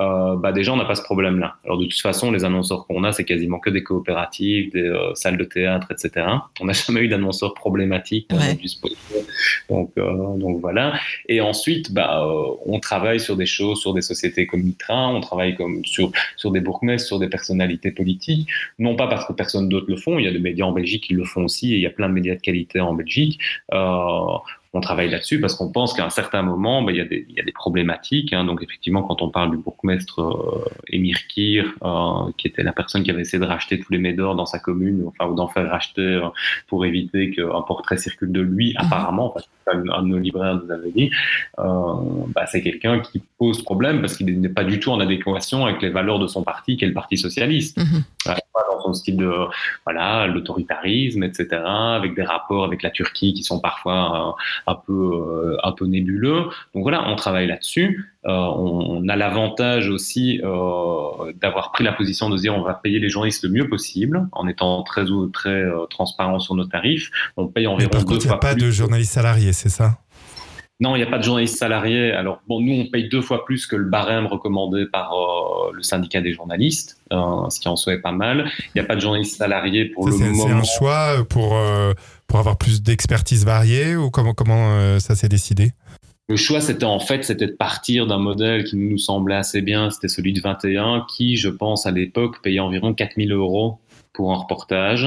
euh, 0.00 0.36
bah 0.36 0.52
déjà, 0.52 0.72
on 0.72 0.76
n'a 0.76 0.84
pas 0.84 0.94
ce 0.94 1.02
problème-là. 1.02 1.56
Alors, 1.64 1.78
de 1.78 1.84
toute 1.84 2.00
façon, 2.00 2.30
les 2.32 2.44
annonceurs 2.44 2.86
qu'on 2.86 3.04
a, 3.04 3.12
c'est 3.12 3.24
quasiment 3.24 3.58
que 3.58 3.70
des 3.70 3.82
coopératives, 3.82 4.72
des 4.72 4.80
euh, 4.88 5.14
salles 5.14 5.36
de 5.36 5.44
théâtre, 5.44 5.88
etc. 5.92 6.26
On 6.60 6.64
n'a 6.64 6.72
jamais 6.72 7.00
eu 7.00 7.08
d'annonceurs 7.08 7.54
problématiques 7.54 8.26
on 8.32 8.36
a 8.38 8.46
Ouais. 8.46 8.58
Donc, 9.68 9.92
euh, 9.98 10.36
donc 10.36 10.60
voilà. 10.60 10.94
Et 11.28 11.40
ensuite, 11.40 11.92
bah, 11.92 12.22
euh, 12.24 12.54
on 12.64 12.80
travaille 12.80 13.20
sur 13.20 13.36
des 13.36 13.46
choses, 13.46 13.80
sur 13.80 13.92
des 13.94 14.00
sociétés 14.02 14.46
comme 14.46 14.62
Mitra, 14.62 15.08
on 15.08 15.20
travaille 15.20 15.54
comme 15.56 15.84
sur, 15.84 16.12
sur 16.36 16.50
des 16.50 16.60
bourgmestres, 16.60 17.06
sur 17.08 17.18
des 17.18 17.28
personnalités 17.28 17.90
politiques 17.90 18.48
non 18.78 18.96
pas 18.96 19.06
parce 19.06 19.26
que 19.26 19.32
personne 19.32 19.68
d'autre 19.68 19.86
le 19.88 19.96
font, 19.96 20.18
il 20.18 20.24
y 20.24 20.28
a 20.28 20.32
des 20.32 20.38
médias 20.38 20.64
en 20.64 20.72
Belgique 20.72 21.04
qui 21.04 21.14
le 21.14 21.24
font 21.24 21.44
aussi, 21.44 21.72
et 21.72 21.76
il 21.76 21.82
y 21.82 21.86
a 21.86 21.90
plein 21.90 22.08
de 22.08 22.14
médias 22.16 22.34
de 22.34 22.40
qualité 22.40 22.80
en 22.80 22.94
Belgique. 22.94 23.38
Euh, 23.72 24.38
on 24.76 24.80
travaille 24.80 25.08
là-dessus 25.08 25.40
parce 25.40 25.54
qu'on 25.54 25.70
pense 25.70 25.94
qu'à 25.94 26.04
un 26.04 26.10
certain 26.10 26.42
moment, 26.42 26.82
ben, 26.82 26.92
il, 26.92 26.98
y 26.98 27.00
a 27.00 27.04
des, 27.04 27.26
il 27.28 27.34
y 27.34 27.40
a 27.40 27.42
des 27.42 27.52
problématiques. 27.52 28.32
hein. 28.32 28.44
Donc 28.44 28.62
effectivement, 28.62 29.02
quand 29.02 29.22
on 29.22 29.30
parle 29.30 29.50
du 29.50 29.56
bourgmestre 29.56 30.20
euh, 30.20 30.68
Émir 30.88 31.26
Kir, 31.28 31.72
euh, 31.82 32.30
qui 32.36 32.46
était 32.48 32.62
la 32.62 32.72
personne 32.72 33.02
qui 33.02 33.10
avait 33.10 33.22
essayé 33.22 33.40
de 33.40 33.46
racheter 33.46 33.80
tous 33.80 33.92
les 33.92 33.98
médors 33.98 34.34
dans 34.36 34.46
sa 34.46 34.58
commune, 34.58 35.04
enfin, 35.06 35.30
ou 35.30 35.34
d'en 35.34 35.48
faire 35.48 35.68
racheter 35.70 36.02
euh, 36.02 36.28
pour 36.68 36.84
éviter 36.84 37.30
qu'un 37.30 37.62
portrait 37.62 37.96
circule 37.96 38.32
de 38.32 38.40
lui, 38.40 38.74
apparemment, 38.76 39.30
parce 39.30 39.46
qu'un 39.46 39.82
un 39.90 40.02
de 40.02 40.08
nos 40.08 40.18
libraires 40.18 40.60
nous 40.62 40.70
avait 40.70 40.92
dit, 40.92 41.10
euh, 41.58 41.64
bah, 42.34 42.46
c'est 42.46 42.62
quelqu'un 42.62 43.00
qui 43.00 43.22
pose 43.38 43.62
problème 43.62 44.00
parce 44.00 44.16
qu'il 44.16 44.40
n'est 44.40 44.48
pas 44.48 44.64
du 44.64 44.78
tout 44.78 44.90
en 44.90 45.00
adéquation 45.00 45.64
avec 45.66 45.82
les 45.82 45.90
valeurs 45.90 46.18
de 46.18 46.26
son 46.26 46.42
parti, 46.42 46.76
qui 46.76 46.84
est 46.84 46.88
le 46.88 46.94
Parti 46.94 47.16
socialiste. 47.16 47.78
Pas 48.24 48.36
dans 48.72 48.80
son 48.80 48.94
style 48.94 49.16
de 49.16 49.30
voilà 49.84 50.26
l'autoritarisme, 50.26 51.22
etc., 51.24 51.48
avec 51.62 52.14
des 52.14 52.22
rapports 52.22 52.64
avec 52.64 52.82
la 52.82 52.90
Turquie 52.90 53.34
qui 53.34 53.42
sont 53.42 53.60
parfois 53.60 54.34
un 54.66 54.74
peu 54.74 54.92
euh, 54.92 55.56
un 55.62 55.72
peu 55.72 55.86
nébuleux. 55.86 56.44
Donc 56.74 56.82
voilà, 56.82 57.08
on 57.08 57.16
travaille 57.16 57.46
là-dessus. 57.46 58.12
Euh, 58.26 58.30
on, 58.32 59.02
on 59.04 59.08
a 59.08 59.16
l'avantage 59.16 59.88
aussi 59.88 60.40
euh, 60.42 61.32
d'avoir 61.40 61.70
pris 61.72 61.84
la 61.84 61.92
position 61.92 62.28
de 62.30 62.36
dire 62.36 62.54
on 62.56 62.62
va 62.62 62.74
payer 62.74 62.98
les 62.98 63.08
journalistes 63.08 63.44
le 63.44 63.50
mieux 63.50 63.68
possible 63.68 64.26
en 64.32 64.48
étant 64.48 64.82
très 64.82 65.04
très 65.32 65.50
euh, 65.50 65.86
transparent 65.88 66.38
sur 66.40 66.54
nos 66.54 66.64
tarifs. 66.64 67.10
On 67.36 67.46
paye 67.46 67.66
Mais 67.78 67.86
environ 67.86 67.90
par 67.90 68.04
deux 68.04 68.14
contre, 68.14 68.24
il 68.24 68.28
n'y 68.28 68.34
a 68.34 68.36
fois 68.36 68.40
pas 68.40 68.54
plus. 68.54 68.62
de 68.62 68.70
journalistes 68.70 69.12
salariés, 69.12 69.52
c'est 69.52 69.68
ça? 69.68 69.98
Non, 70.78 70.94
il 70.94 70.98
n'y 70.98 71.04
a 71.04 71.10
pas 71.10 71.16
de 71.16 71.22
journalistes 71.22 71.56
salariés. 71.56 72.12
Alors, 72.12 72.40
bon, 72.46 72.60
nous, 72.60 72.74
on 72.82 72.90
paye 72.90 73.08
deux 73.08 73.22
fois 73.22 73.46
plus 73.46 73.66
que 73.66 73.76
le 73.76 73.86
barème 73.86 74.26
recommandé 74.26 74.84
par 74.84 75.14
euh, 75.14 75.70
le 75.72 75.82
syndicat 75.82 76.20
des 76.20 76.34
journalistes, 76.34 76.98
euh, 77.14 77.48
ce 77.48 77.60
qui 77.60 77.68
en 77.68 77.76
soit 77.76 77.94
est 77.94 78.02
pas 78.02 78.12
mal. 78.12 78.50
Il 78.58 78.70
n'y 78.74 78.80
a 78.82 78.84
pas 78.84 78.94
de 78.94 79.00
journalistes 79.00 79.38
salariés 79.38 79.86
pour 79.86 80.04
Ça, 80.04 80.10
le 80.10 80.16
C'est 80.18 80.24
c'est 80.24 80.30
moment. 80.48 80.60
un 80.60 80.64
choix 80.64 81.24
pour, 81.30 81.56
euh, 81.56 81.94
pour 82.26 82.38
avoir 82.38 82.58
plus 82.58 82.82
d'expertise 82.82 83.44
variée 83.44 83.96
ou 83.96 84.10
comment, 84.10 84.34
comment 84.34 84.72
euh, 84.72 84.98
ça 84.98 85.14
s'est 85.14 85.28
décidé? 85.28 85.72
Le 86.28 86.36
choix, 86.36 86.60
c'était 86.60 86.84
en 86.84 86.98
fait, 86.98 87.24
c'était 87.24 87.46
de 87.46 87.52
partir 87.52 88.08
d'un 88.08 88.18
modèle 88.18 88.64
qui 88.64 88.76
nous 88.76 88.98
semblait 88.98 89.36
assez 89.36 89.62
bien, 89.62 89.90
c'était 89.90 90.08
celui 90.08 90.32
de 90.32 90.40
21, 90.40 91.06
qui, 91.08 91.36
je 91.36 91.48
pense, 91.48 91.86
à 91.86 91.92
l'époque, 91.92 92.42
payait 92.42 92.58
environ 92.58 92.94
4000 92.94 93.32
euros 93.32 93.78
pour 94.16 94.32
un 94.32 94.36
reportage. 94.36 95.06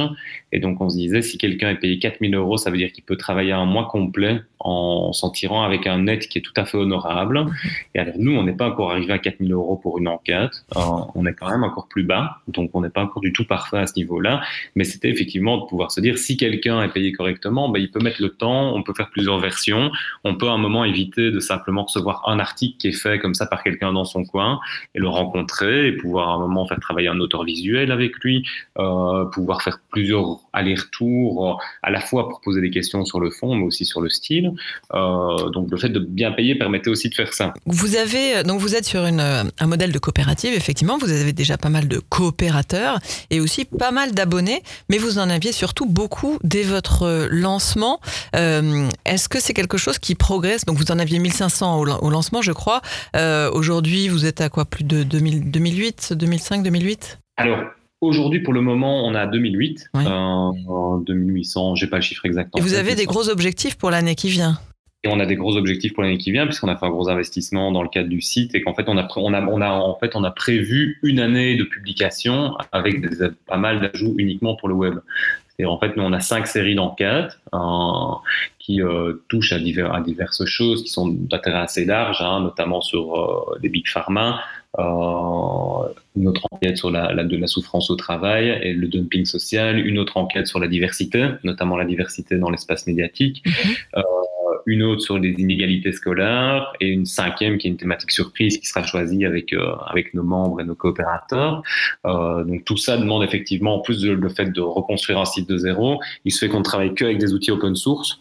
Et 0.51 0.59
donc, 0.59 0.79
on 0.79 0.89
se 0.89 0.95
disait, 0.95 1.21
si 1.21 1.37
quelqu'un 1.37 1.71
est 1.71 1.79
payé 1.79 1.99
4000 1.99 2.33
euros, 2.35 2.57
ça 2.57 2.69
veut 2.69 2.77
dire 2.77 2.91
qu'il 2.91 3.03
peut 3.03 3.17
travailler 3.17 3.51
un 3.51 3.65
mois 3.65 3.85
complet 3.85 4.41
en 4.59 5.13
s'en 5.13 5.29
tirant 5.29 5.63
avec 5.63 5.87
un 5.87 5.99
net 5.99 6.27
qui 6.27 6.37
est 6.37 6.41
tout 6.41 6.53
à 6.55 6.65
fait 6.65 6.77
honorable. 6.77 7.45
Et 7.95 7.99
alors, 7.99 8.15
nous, 8.17 8.35
on 8.35 8.43
n'est 8.43 8.53
pas 8.53 8.69
encore 8.69 8.91
arrivé 8.91 9.11
à 9.13 9.17
4000 9.17 9.51
euros 9.51 9.77
pour 9.77 9.97
une 9.97 10.07
enquête. 10.07 10.65
On 10.75 11.25
est 11.25 11.33
quand 11.33 11.49
même 11.49 11.63
encore 11.63 11.87
plus 11.87 12.03
bas. 12.03 12.37
Donc, 12.47 12.71
on 12.73 12.81
n'est 12.81 12.89
pas 12.89 13.03
encore 13.03 13.21
du 13.21 13.33
tout 13.33 13.45
parfait 13.45 13.77
à 13.77 13.87
ce 13.87 13.95
niveau-là. 13.95 14.41
Mais 14.75 14.83
c'était 14.83 15.09
effectivement 15.09 15.57
de 15.57 15.65
pouvoir 15.65 15.91
se 15.91 16.01
dire, 16.01 16.17
si 16.17 16.37
quelqu'un 16.37 16.83
est 16.83 16.93
payé 16.93 17.11
correctement, 17.11 17.69
ben, 17.69 17.79
il 17.79 17.89
peut 17.89 18.01
mettre 18.01 18.21
le 18.21 18.29
temps, 18.29 18.75
on 18.75 18.83
peut 18.83 18.93
faire 18.93 19.09
plusieurs 19.09 19.39
versions. 19.39 19.91
On 20.23 20.35
peut 20.35 20.47
à 20.47 20.51
un 20.51 20.57
moment 20.57 20.85
éviter 20.85 21.31
de 21.31 21.39
simplement 21.39 21.83
recevoir 21.83 22.27
un 22.27 22.39
article 22.39 22.77
qui 22.77 22.89
est 22.89 22.91
fait 22.91 23.17
comme 23.19 23.33
ça 23.33 23.45
par 23.45 23.63
quelqu'un 23.63 23.93
dans 23.93 24.05
son 24.05 24.23
coin 24.23 24.59
et 24.93 24.99
le 24.99 25.07
rencontrer 25.07 25.87
et 25.87 25.91
pouvoir 25.93 26.29
à 26.29 26.33
un 26.33 26.39
moment 26.39 26.67
faire 26.67 26.79
travailler 26.79 27.07
un 27.07 27.19
auteur 27.19 27.43
visuel 27.43 27.91
avec 27.91 28.17
lui, 28.19 28.45
euh, 28.77 28.98
pouvoir 29.31 29.61
faire 29.61 29.79
plusieurs 29.91 30.39
aller-retour, 30.53 31.49
euh, 31.49 31.63
à 31.83 31.91
la 31.91 32.01
fois 32.01 32.29
pour 32.29 32.41
poser 32.41 32.61
des 32.61 32.69
questions 32.69 33.05
sur 33.05 33.19
le 33.19 33.29
fond, 33.29 33.55
mais 33.55 33.63
aussi 33.63 33.85
sur 33.85 34.01
le 34.01 34.09
style. 34.09 34.51
Euh, 34.93 35.49
donc 35.49 35.69
le 35.71 35.77
fait 35.77 35.89
de 35.89 35.99
bien 35.99 36.31
payer 36.31 36.55
permettait 36.55 36.89
aussi 36.89 37.09
de 37.09 37.15
faire 37.15 37.33
ça. 37.33 37.53
Vous 37.65 37.95
avez 37.95 38.37
euh, 38.37 38.43
donc 38.43 38.59
vous 38.59 38.75
êtes 38.75 38.85
sur 38.85 39.05
une, 39.05 39.19
un 39.21 39.67
modèle 39.67 39.91
de 39.91 39.99
coopérative, 39.99 40.53
effectivement. 40.53 40.97
Vous 40.97 41.11
avez 41.11 41.33
déjà 41.33 41.57
pas 41.57 41.69
mal 41.69 41.87
de 41.87 41.99
coopérateurs 41.99 42.99
et 43.29 43.39
aussi 43.39 43.65
pas 43.65 43.91
mal 43.91 44.11
d'abonnés, 44.13 44.61
mais 44.89 44.97
vous 44.97 45.19
en 45.19 45.29
aviez 45.29 45.51
surtout 45.51 45.85
beaucoup 45.85 46.39
dès 46.43 46.63
votre 46.63 47.27
lancement. 47.31 47.99
Est-ce 48.33 49.29
que 49.29 49.39
c'est 49.39 49.53
quelque 49.53 49.77
chose 49.77 49.99
qui 49.99 50.15
progresse? 50.15 50.65
Donc 50.65 50.77
vous 50.77 50.91
en 50.91 50.99
aviez 50.99 51.19
1500 51.19 51.79
au, 51.79 52.09
lancement, 52.09 52.41
je 52.41 52.51
crois. 52.51 52.81
Aujourd'hui, 53.53 54.07
vous 54.07 54.25
êtes 54.25 54.41
à 54.41 54.49
quoi? 54.49 54.65
Plus 54.65 54.83
de 54.83 55.03
2000, 55.03 55.51
2008, 55.51 56.13
2005, 56.13 56.63
2008 56.63 57.19
Alors, 57.37 57.59
Aujourd'hui, 58.01 58.39
pour 58.39 58.53
le 58.53 58.61
moment, 58.61 59.05
on 59.05 59.13
a 59.13 59.27
2008, 59.27 59.89
euh, 59.95 60.51
2800, 61.05 61.75
j'ai 61.75 61.87
pas 61.87 61.97
le 61.97 62.01
chiffre 62.01 62.25
exact. 62.25 62.57
Et 62.57 62.61
vous 62.61 62.73
avez 62.73 62.95
des 62.95 63.05
gros 63.05 63.27
objectifs 63.29 63.77
pour 63.77 63.91
l'année 63.91 64.15
qui 64.15 64.29
vient? 64.29 64.57
Et 65.03 65.07
on 65.07 65.19
a 65.19 65.25
des 65.25 65.35
gros 65.35 65.55
objectifs 65.55 65.93
pour 65.93 66.03
l'année 66.03 66.17
qui 66.17 66.31
vient 66.31 66.45
puisqu'on 66.45 66.67
a 66.67 66.75
fait 66.75 66.85
un 66.85 66.89
gros 66.89 67.09
investissement 67.09 67.71
dans 67.71 67.83
le 67.83 67.87
cadre 67.87 68.09
du 68.09 68.19
site 68.19 68.53
et 68.53 68.61
qu'en 68.61 68.73
fait 68.73 68.83
on 68.87 68.97
a 68.97 69.07
on 69.15 69.33
a 69.33 69.41
on 69.45 69.61
a 69.61 69.69
en 69.69 69.95
fait 69.95 70.13
on 70.13 70.25
a 70.25 70.31
prévu 70.31 70.99
une 71.03 71.21
année 71.21 71.55
de 71.55 71.63
publication 71.63 72.57
avec 72.73 72.99
des, 72.99 73.29
pas 73.47 73.55
mal 73.55 73.79
d'ajouts 73.79 74.15
uniquement 74.17 74.55
pour 74.55 74.67
le 74.67 74.75
web. 74.75 74.99
Et 75.57 75.65
en 75.65 75.79
fait 75.79 75.95
nous 75.95 76.03
on 76.03 76.11
a 76.11 76.19
cinq 76.19 76.47
séries 76.47 76.75
d'enquêtes 76.75 77.39
euh, 77.53 77.57
qui 78.59 78.81
euh, 78.81 79.23
touchent 79.29 79.53
à, 79.53 79.59
divers, 79.59 79.93
à 79.93 80.01
diverses 80.01 80.43
choses 80.43 80.83
qui 80.83 80.89
sont 80.89 81.07
d'intérêt 81.07 81.59
assez 81.59 81.85
large, 81.85 82.21
hein, 82.21 82.41
notamment 82.41 82.81
sur 82.81 83.53
euh, 83.53 83.59
des 83.59 83.69
big 83.69 83.87
pharma, 83.87 84.41
une 84.77 86.27
autre 86.27 86.41
enquête 86.51 86.77
sur 86.77 86.91
la, 86.91 87.13
la, 87.13 87.23
de 87.23 87.37
la 87.37 87.47
souffrance 87.47 87.89
au 87.89 87.95
travail 87.95 88.49
et 88.61 88.73
le 88.73 88.87
dumping 88.87 89.25
social, 89.25 89.85
une 89.85 89.97
autre 89.99 90.17
enquête 90.17 90.47
sur 90.47 90.59
la 90.59 90.67
diversité, 90.67 91.29
notamment 91.43 91.77
la 91.77 91.85
diversité 91.85 92.37
dans 92.37 92.49
l'espace 92.49 92.85
médiatique, 92.87 93.43
euh, 93.97 94.01
une 94.65 94.83
autre 94.83 95.01
sur 95.01 95.17
les 95.17 95.31
inégalités 95.31 95.91
scolaires 95.91 96.73
et 96.79 96.89
une 96.89 97.05
cinquième 97.05 97.57
qui 97.57 97.67
est 97.67 97.71
une 97.71 97.77
thématique 97.77 98.11
surprise 98.11 98.57
qui 98.57 98.67
sera 98.67 98.83
choisie 98.83 99.25
avec 99.25 99.53
euh, 99.53 99.75
avec 99.87 100.13
nos 100.13 100.23
membres 100.23 100.61
et 100.61 100.65
nos 100.65 100.75
coopérateurs. 100.75 101.63
Euh, 102.05 102.43
donc 102.43 102.65
tout 102.65 102.77
ça 102.77 102.97
demande 102.97 103.23
effectivement, 103.23 103.75
en 103.75 103.79
plus 103.79 104.01
de 104.01 104.11
le 104.11 104.29
fait 104.29 104.51
de 104.51 104.61
reconstruire 104.61 105.19
un 105.19 105.25
site 105.25 105.49
de 105.49 105.57
zéro, 105.57 105.99
il 106.25 106.31
se 106.31 106.39
fait 106.39 106.49
qu'on 106.49 106.61
travaille 106.61 106.93
que 106.93 107.05
avec 107.05 107.17
des 107.17 107.33
outils 107.33 107.51
open 107.51 107.75
source. 107.75 108.19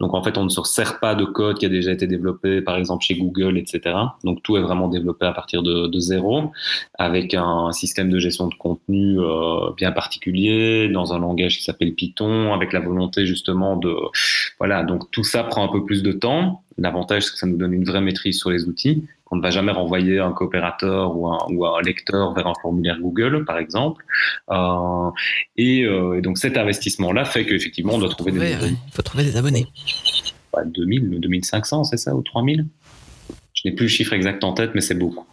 Donc 0.00 0.14
en 0.14 0.22
fait, 0.22 0.38
on 0.38 0.44
ne 0.44 0.48
se 0.48 0.62
sert 0.62 1.00
pas 1.00 1.14
de 1.14 1.24
code 1.24 1.58
qui 1.58 1.66
a 1.66 1.68
déjà 1.68 1.90
été 1.90 2.06
développé, 2.06 2.60
par 2.62 2.76
exemple 2.76 3.04
chez 3.04 3.16
Google, 3.16 3.58
etc. 3.58 3.96
Donc 4.22 4.42
tout 4.42 4.56
est 4.56 4.60
vraiment 4.60 4.88
développé 4.88 5.26
à 5.26 5.32
partir 5.32 5.62
de, 5.62 5.88
de 5.88 5.98
zéro, 5.98 6.52
avec 6.98 7.34
un 7.34 7.72
système 7.72 8.10
de 8.10 8.18
gestion 8.18 8.46
de 8.46 8.54
contenu 8.54 9.18
euh, 9.18 9.72
bien 9.76 9.90
particulier, 9.90 10.88
dans 10.88 11.12
un 11.14 11.18
langage 11.18 11.58
qui 11.58 11.64
s'appelle 11.64 11.94
Python, 11.94 12.52
avec 12.54 12.72
la 12.72 12.80
volonté 12.80 13.26
justement 13.26 13.76
de... 13.76 13.92
Voilà, 14.58 14.82
donc 14.84 15.10
tout 15.10 15.24
ça 15.24 15.42
prend 15.42 15.64
un 15.64 15.72
peu 15.72 15.84
plus 15.84 16.02
de 16.02 16.12
temps. 16.12 16.62
L'avantage, 16.76 17.24
c'est 17.24 17.32
que 17.32 17.38
ça 17.38 17.46
nous 17.46 17.56
donne 17.56 17.72
une 17.72 17.84
vraie 17.84 18.00
maîtrise 18.00 18.38
sur 18.38 18.50
les 18.50 18.68
outils 18.68 19.04
qu'on 19.28 19.36
ne 19.36 19.42
va 19.42 19.50
jamais 19.50 19.72
renvoyer 19.72 20.18
un 20.18 20.32
coopérateur 20.32 21.16
ou 21.16 21.28
un, 21.28 21.38
ou 21.50 21.66
un, 21.66 21.82
lecteur 21.82 22.32
vers 22.34 22.46
un 22.46 22.54
formulaire 22.60 22.98
Google, 23.00 23.44
par 23.44 23.58
exemple. 23.58 24.04
Euh, 24.50 25.10
et, 25.56 25.84
euh, 25.84 26.18
et, 26.18 26.20
donc 26.22 26.38
cet 26.38 26.56
investissement-là 26.56 27.24
fait 27.24 27.44
qu'effectivement, 27.44 27.94
on 27.94 27.98
doit 27.98 28.08
trouver 28.08 28.32
des 28.32 28.54
abonnés. 28.54 28.76
Il 28.86 28.92
faut 28.92 29.02
trouver 29.02 29.24
des 29.24 29.36
abonnés. 29.36 29.66
Bah, 30.52 30.62
2000, 30.64 31.20
2500, 31.20 31.84
c'est 31.84 31.96
ça, 31.96 32.14
ou 32.14 32.22
3000 32.22 32.66
Je 33.54 33.68
n'ai 33.68 33.74
plus 33.74 33.84
le 33.84 33.90
chiffre 33.90 34.12
exact 34.12 34.44
en 34.44 34.52
tête, 34.52 34.70
mais 34.74 34.80
c'est 34.80 34.94
beaucoup. 34.94 35.26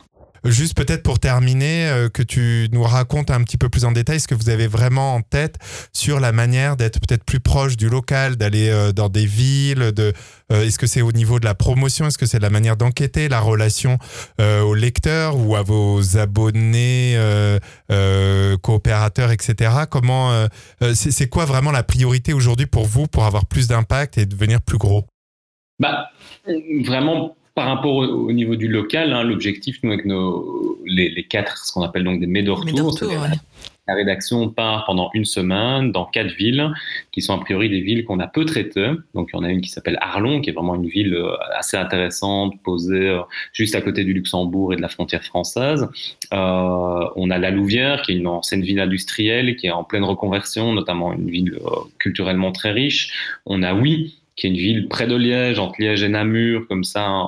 Juste 0.45 0.77
peut-être 0.77 1.01
pour 1.01 1.17
terminer, 1.17 1.87
euh, 1.87 2.07
que 2.07 2.21
tu 2.21 2.69
nous 2.71 2.83
racontes 2.83 3.31
un 3.31 3.43
petit 3.43 3.57
peu 3.57 3.67
plus 3.67 3.83
en 3.83 3.91
détail 3.91 4.19
ce 4.19 4.27
que 4.27 4.35
vous 4.35 4.49
avez 4.49 4.67
vraiment 4.67 5.15
en 5.15 5.21
tête 5.21 5.55
sur 5.91 6.19
la 6.19 6.31
manière 6.31 6.77
d'être 6.77 6.99
peut-être 6.99 7.23
plus 7.23 7.39
proche 7.39 7.77
du 7.77 7.89
local, 7.89 8.35
d'aller 8.35 8.69
euh, 8.69 8.91
dans 8.91 9.09
des 9.09 9.25
villes. 9.25 9.91
De, 9.91 10.13
euh, 10.51 10.63
est-ce 10.63 10.77
que 10.77 10.85
c'est 10.85 11.01
au 11.01 11.11
niveau 11.11 11.39
de 11.39 11.45
la 11.45 11.55
promotion 11.55 12.05
Est-ce 12.05 12.19
que 12.19 12.27
c'est 12.27 12.37
la 12.37 12.51
manière 12.51 12.77
d'enquêter, 12.77 13.27
la 13.27 13.39
relation 13.39 13.97
aux 14.39 14.75
lecteurs 14.75 15.37
ou 15.37 15.55
à 15.55 15.63
vos 15.63 16.17
abonnés, 16.17 17.17
coopérateurs, 18.61 19.31
etc. 19.31 19.71
Comment 19.89 20.47
c'est 20.93 21.29
quoi 21.29 21.45
vraiment 21.45 21.71
la 21.71 21.83
priorité 21.83 22.33
aujourd'hui 22.33 22.65
pour 22.65 22.85
vous 22.85 23.07
pour 23.07 23.25
avoir 23.25 23.45
plus 23.45 23.67
d'impact 23.67 24.17
et 24.17 24.25
devenir 24.25 24.61
plus 24.61 24.77
gros? 24.77 25.05
Bah, 25.79 26.09
vraiment 26.85 27.35
par 27.55 27.67
rapport 27.67 27.95
au, 27.95 28.31
niveau 28.31 28.55
du 28.55 28.67
local, 28.67 29.13
hein, 29.13 29.23
l'objectif, 29.23 29.79
nous, 29.81 29.91
avec 29.91 30.05
nos, 30.05 30.77
les, 30.85 31.09
les 31.09 31.23
quatre, 31.23 31.65
ce 31.65 31.71
qu'on 31.71 31.83
appelle 31.83 32.03
donc 32.03 32.19
des 32.19 32.27
Médor 32.27 32.65
Tours, 32.65 32.99
la 33.87 33.93
rédaction 33.93 34.49
part 34.49 34.85
pendant 34.85 35.11
une 35.13 35.25
semaine 35.25 35.91
dans 35.91 36.05
quatre 36.05 36.33
villes 36.35 36.71
qui 37.11 37.21
sont 37.21 37.33
a 37.33 37.37
priori 37.37 37.69
des 37.69 37.81
villes 37.81 38.03
qu'on 38.03 38.19
a 38.19 38.27
peu 38.27 38.43
traitées. 38.45 38.91
Donc 39.13 39.29
il 39.31 39.37
y 39.37 39.39
en 39.39 39.43
a 39.43 39.49
une 39.49 39.61
qui 39.61 39.69
s'appelle 39.69 39.97
Arlon, 40.01 40.41
qui 40.41 40.49
est 40.49 40.53
vraiment 40.53 40.75
une 40.75 40.87
ville 40.87 41.13
euh, 41.13 41.35
assez 41.55 41.77
intéressante, 41.77 42.53
posée 42.63 43.09
euh, 43.09 43.21
juste 43.53 43.75
à 43.75 43.81
côté 43.81 44.03
du 44.03 44.13
Luxembourg 44.13 44.73
et 44.73 44.75
de 44.75 44.81
la 44.81 44.89
frontière 44.89 45.23
française. 45.23 45.87
Euh, 46.33 47.09
on 47.15 47.29
a 47.29 47.37
La 47.37 47.51
Louvière, 47.51 48.01
qui 48.01 48.13
est 48.13 48.15
une 48.15 48.27
ancienne 48.27 48.63
ville 48.63 48.79
industrielle, 48.79 49.55
qui 49.55 49.67
est 49.67 49.71
en 49.71 49.83
pleine 49.83 50.03
reconversion, 50.03 50.73
notamment 50.73 51.13
une 51.13 51.29
ville 51.29 51.59
euh, 51.63 51.69
culturellement 51.99 52.51
très 52.51 52.71
riche. 52.71 53.37
On 53.45 53.61
a 53.61 53.73
Oui, 53.75 54.17
qui 54.35 54.47
est 54.47 54.49
une 54.49 54.55
ville 54.55 54.87
près 54.87 55.07
de 55.07 55.15
Liège, 55.15 55.59
entre 55.59 55.75
Liège 55.79 56.03
et 56.03 56.09
Namur, 56.09 56.67
comme 56.67 56.83
ça, 56.83 57.25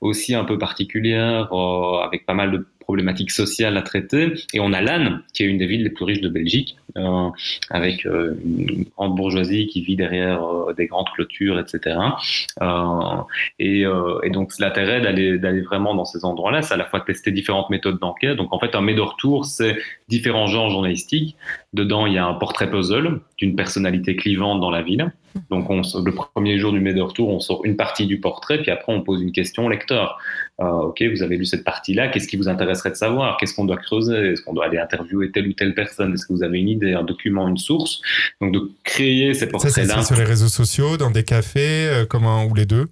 aussi 0.00 0.34
un 0.34 0.44
peu 0.44 0.58
particulière, 0.58 1.52
euh, 1.52 1.98
avec 2.00 2.26
pas 2.26 2.34
mal 2.34 2.50
de 2.50 2.66
problématiques 2.88 3.32
sociales 3.32 3.76
à 3.76 3.82
traiter. 3.82 4.32
Et 4.54 4.60
on 4.60 4.72
a 4.72 4.80
Lannes, 4.80 5.20
qui 5.34 5.42
est 5.42 5.46
une 5.46 5.58
des 5.58 5.66
villes 5.66 5.84
les 5.84 5.90
plus 5.90 6.06
riches 6.06 6.22
de 6.22 6.30
Belgique, 6.30 6.78
euh, 6.96 7.28
avec 7.68 8.06
euh, 8.06 8.34
une 8.42 8.86
grande 8.96 9.14
bourgeoisie 9.14 9.66
qui 9.66 9.82
vit 9.82 9.94
derrière 9.94 10.42
euh, 10.42 10.72
des 10.72 10.86
grandes 10.86 11.10
clôtures, 11.14 11.58
etc. 11.58 11.98
Et, 13.58 13.84
euh, 13.84 14.20
et, 14.22 14.30
donc 14.30 14.52
l'intérêt 14.58 15.02
d'aller 15.02 15.38
d'aller 15.38 15.60
vraiment 15.60 15.94
dans 15.94 16.06
ces 16.06 16.24
endroits-là, 16.24 16.62
c'est 16.62 16.72
à 16.72 16.78
la 16.78 16.86
fois 16.86 17.00
de 17.00 17.04
tester 17.04 17.30
différentes 17.30 17.68
méthodes 17.68 17.98
d'enquête. 17.98 18.38
Donc 18.38 18.54
en 18.54 18.58
fait, 18.58 18.74
un 18.74 18.80
médor 18.80 19.16
tour, 19.18 19.44
c'est 19.44 19.76
différents 20.08 20.46
genres 20.46 20.70
journalistiques. 20.70 21.36
Dedans, 21.74 22.06
il 22.06 22.14
y 22.14 22.18
a 22.18 22.24
un 22.24 22.34
portrait 22.34 22.70
puzzle 22.70 23.20
d'une 23.36 23.54
personnalité 23.54 24.16
clivante 24.16 24.62
dans 24.62 24.70
la 24.70 24.80
ville. 24.80 25.12
Donc, 25.50 25.70
on, 25.70 25.82
le 25.82 26.12
premier 26.12 26.58
jour 26.58 26.72
du 26.72 26.80
Médor 26.80 27.12
Tour, 27.12 27.28
on 27.28 27.40
sort 27.40 27.64
une 27.64 27.76
partie 27.76 28.06
du 28.06 28.20
portrait, 28.20 28.60
puis 28.60 28.70
après, 28.70 28.92
on 28.92 29.02
pose 29.02 29.22
une 29.22 29.32
question 29.32 29.66
au 29.66 29.68
lecteur. 29.68 30.18
Euh, 30.60 30.64
ok, 30.64 31.02
vous 31.14 31.22
avez 31.22 31.36
lu 31.36 31.44
cette 31.44 31.64
partie-là, 31.64 32.08
qu'est-ce 32.08 32.28
qui 32.28 32.36
vous 32.36 32.48
intéresserait 32.48 32.90
de 32.90 32.96
savoir? 32.96 33.36
Qu'est-ce 33.36 33.54
qu'on 33.54 33.64
doit 33.64 33.76
creuser? 33.76 34.32
Est-ce 34.32 34.42
qu'on 34.42 34.54
doit 34.54 34.66
aller 34.66 34.78
interviewer 34.78 35.30
telle 35.30 35.48
ou 35.48 35.52
telle 35.52 35.74
personne? 35.74 36.14
Est-ce 36.14 36.26
que 36.26 36.32
vous 36.32 36.42
avez 36.42 36.58
une 36.58 36.68
idée, 36.68 36.94
un 36.94 37.04
document, 37.04 37.48
une 37.48 37.58
source? 37.58 38.00
Donc, 38.40 38.52
de 38.52 38.70
créer 38.84 39.34
ces 39.34 39.48
portraits-là. 39.48 39.86
Ça, 39.86 40.00
c'est 40.02 40.06
sur 40.06 40.16
les 40.16 40.24
réseaux 40.24 40.48
sociaux, 40.48 40.96
dans 40.96 41.10
des 41.10 41.24
cafés, 41.24 41.88
euh, 41.88 42.06
comment, 42.06 42.44
ou 42.44 42.54
les 42.54 42.66
deux? 42.66 42.88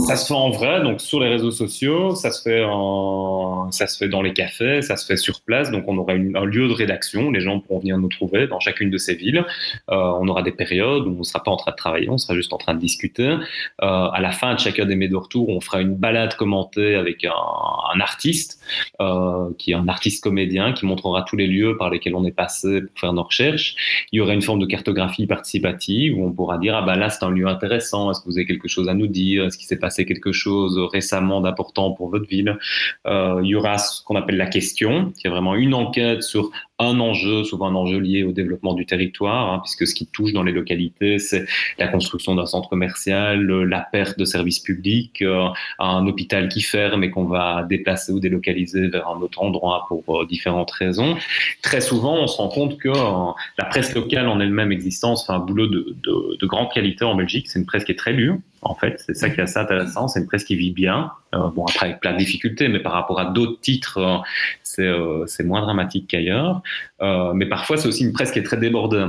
Ça 0.00 0.14
se 0.14 0.26
fait 0.26 0.34
en 0.34 0.50
vrai, 0.50 0.80
donc 0.82 1.00
sur 1.00 1.18
les 1.18 1.28
réseaux 1.28 1.50
sociaux, 1.50 2.14
ça 2.14 2.30
se 2.30 2.42
fait 2.42 2.64
en, 2.64 3.70
ça 3.72 3.88
se 3.88 3.98
fait 3.98 4.08
dans 4.08 4.22
les 4.22 4.32
cafés, 4.32 4.80
ça 4.80 4.96
se 4.96 5.04
fait 5.04 5.16
sur 5.16 5.40
place. 5.40 5.70
Donc 5.72 5.84
on 5.88 5.98
aura 5.98 6.12
un 6.12 6.44
lieu 6.44 6.68
de 6.68 6.72
rédaction, 6.72 7.30
les 7.30 7.40
gens 7.40 7.58
pourront 7.58 7.80
venir 7.80 7.98
nous 7.98 8.08
trouver 8.08 8.46
dans 8.46 8.60
chacune 8.60 8.90
de 8.90 8.98
ces 8.98 9.16
villes. 9.16 9.44
Euh, 9.90 9.96
on 9.96 10.28
aura 10.28 10.42
des 10.42 10.52
périodes 10.52 11.06
où 11.06 11.10
on 11.10 11.18
ne 11.18 11.22
sera 11.24 11.42
pas 11.42 11.50
en 11.50 11.56
train 11.56 11.72
de 11.72 11.76
travailler, 11.76 12.08
on 12.08 12.18
sera 12.18 12.34
juste 12.34 12.52
en 12.52 12.58
train 12.58 12.74
de 12.74 12.80
discuter. 12.80 13.28
Euh, 13.28 13.36
à 13.80 14.20
la 14.20 14.30
fin 14.30 14.54
de 14.54 14.60
chacun 14.60 14.86
des 14.86 15.08
de 15.08 15.16
retour, 15.16 15.48
on 15.48 15.60
fera 15.60 15.80
une 15.80 15.94
balade 15.94 16.34
commentée 16.36 16.94
avec 16.94 17.24
un, 17.24 18.00
artiste 18.00 18.60
euh, 19.00 19.50
qui 19.58 19.72
est 19.72 19.74
un 19.74 19.88
artiste 19.88 20.22
comédien 20.22 20.72
qui 20.72 20.86
montrera 20.86 21.22
tous 21.22 21.36
les 21.36 21.46
lieux 21.46 21.76
par 21.76 21.90
lesquels 21.90 22.14
on 22.14 22.24
est 22.24 22.32
passé 22.32 22.82
pour 22.82 22.98
faire 22.98 23.12
nos 23.12 23.24
recherches. 23.24 23.74
Il 24.12 24.18
y 24.18 24.20
aura 24.20 24.34
une 24.34 24.42
forme 24.42 24.60
de 24.60 24.66
cartographie 24.66 25.26
participative 25.26 26.16
où 26.16 26.24
on 26.24 26.32
pourra 26.32 26.58
dire 26.58 26.76
ah 26.76 26.82
ben 26.82 26.96
là 26.96 27.10
c'est 27.10 27.24
un 27.24 27.30
lieu 27.30 27.48
intéressant, 27.48 28.10
est-ce 28.10 28.20
que 28.20 28.26
vous 28.26 28.38
avez 28.38 28.46
quelque 28.46 28.68
chose 28.68 28.88
à 28.88 28.94
nous 28.94 29.06
dire, 29.06 29.44
est-ce 29.46 29.58
qu'il 29.58 29.66
s'est 29.66 29.76
passé 29.76 29.87
quelque 30.04 30.32
chose 30.32 30.78
récemment 30.92 31.40
d'important 31.40 31.92
pour 31.92 32.10
votre 32.10 32.26
ville. 32.26 32.58
Euh, 33.06 33.40
il 33.42 33.48
y 33.48 33.54
aura 33.54 33.78
ce 33.78 34.02
qu'on 34.04 34.16
appelle 34.16 34.36
la 34.36 34.46
question, 34.46 35.12
qui 35.12 35.26
est 35.26 35.30
vraiment 35.30 35.54
une 35.54 35.74
enquête 35.74 36.22
sur 36.22 36.50
un 36.78 37.00
enjeu, 37.00 37.44
souvent 37.44 37.66
un 37.66 37.74
enjeu 37.74 37.98
lié 37.98 38.22
au 38.22 38.32
développement 38.32 38.74
du 38.74 38.86
territoire, 38.86 39.52
hein, 39.52 39.60
puisque 39.62 39.86
ce 39.86 39.94
qui 39.94 40.06
touche 40.06 40.32
dans 40.32 40.42
les 40.42 40.52
localités, 40.52 41.18
c'est 41.18 41.46
la 41.78 41.88
construction 41.88 42.34
d'un 42.34 42.46
centre 42.46 42.68
commercial, 42.68 43.44
la 43.46 43.80
perte 43.80 44.18
de 44.18 44.24
services 44.24 44.60
publics, 44.60 45.22
euh, 45.22 45.48
un 45.78 46.06
hôpital 46.06 46.48
qui 46.48 46.60
ferme 46.60 47.02
et 47.02 47.10
qu'on 47.10 47.24
va 47.24 47.66
déplacer 47.68 48.12
ou 48.12 48.20
délocaliser 48.20 48.88
vers 48.88 49.08
un 49.08 49.20
autre 49.20 49.42
endroit 49.42 49.86
pour 49.88 50.22
euh, 50.22 50.26
différentes 50.26 50.70
raisons. 50.70 51.16
Très 51.62 51.80
souvent, 51.80 52.14
on 52.14 52.26
se 52.26 52.36
rend 52.36 52.48
compte 52.48 52.78
que 52.78 52.88
euh, 52.88 53.32
la 53.58 53.64
presse 53.64 53.94
locale 53.94 54.28
en 54.28 54.38
elle-même 54.38 54.72
existence 54.72 55.26
fait 55.26 55.32
un 55.32 55.40
boulot 55.40 55.66
de, 55.66 55.96
de, 56.04 56.36
de 56.40 56.46
grande 56.46 56.70
qualité 56.72 57.04
en 57.04 57.14
Belgique. 57.14 57.48
C'est 57.48 57.58
une 57.58 57.66
presse 57.66 57.84
qui 57.84 57.92
est 57.92 57.98
très 57.98 58.12
lue, 58.12 58.34
en 58.62 58.74
fait. 58.74 59.02
C'est 59.04 59.14
ça 59.14 59.30
qui 59.30 59.40
est 59.40 59.42
assez 59.42 59.58
intéressant. 59.58 60.06
C'est 60.06 60.20
une 60.20 60.26
presse 60.26 60.44
qui 60.44 60.56
vit 60.56 60.70
bien. 60.70 61.10
Bon, 61.32 61.64
après, 61.66 61.86
avec 61.86 62.00
plein 62.00 62.12
de 62.12 62.18
difficultés, 62.18 62.68
mais 62.68 62.80
par 62.80 62.92
rapport 62.92 63.20
à 63.20 63.26
d'autres 63.26 63.60
titres, 63.60 64.22
c'est 64.62 65.44
moins 65.44 65.62
dramatique 65.62 66.06
qu'ailleurs. 66.08 66.62
mais 67.00 67.46
parfois, 67.46 67.76
c'est 67.76 67.88
aussi 67.88 68.04
une 68.04 68.12
presse 68.12 68.32
qui 68.32 68.38
est 68.38 68.44
très 68.44 68.56
débordée 68.56 69.06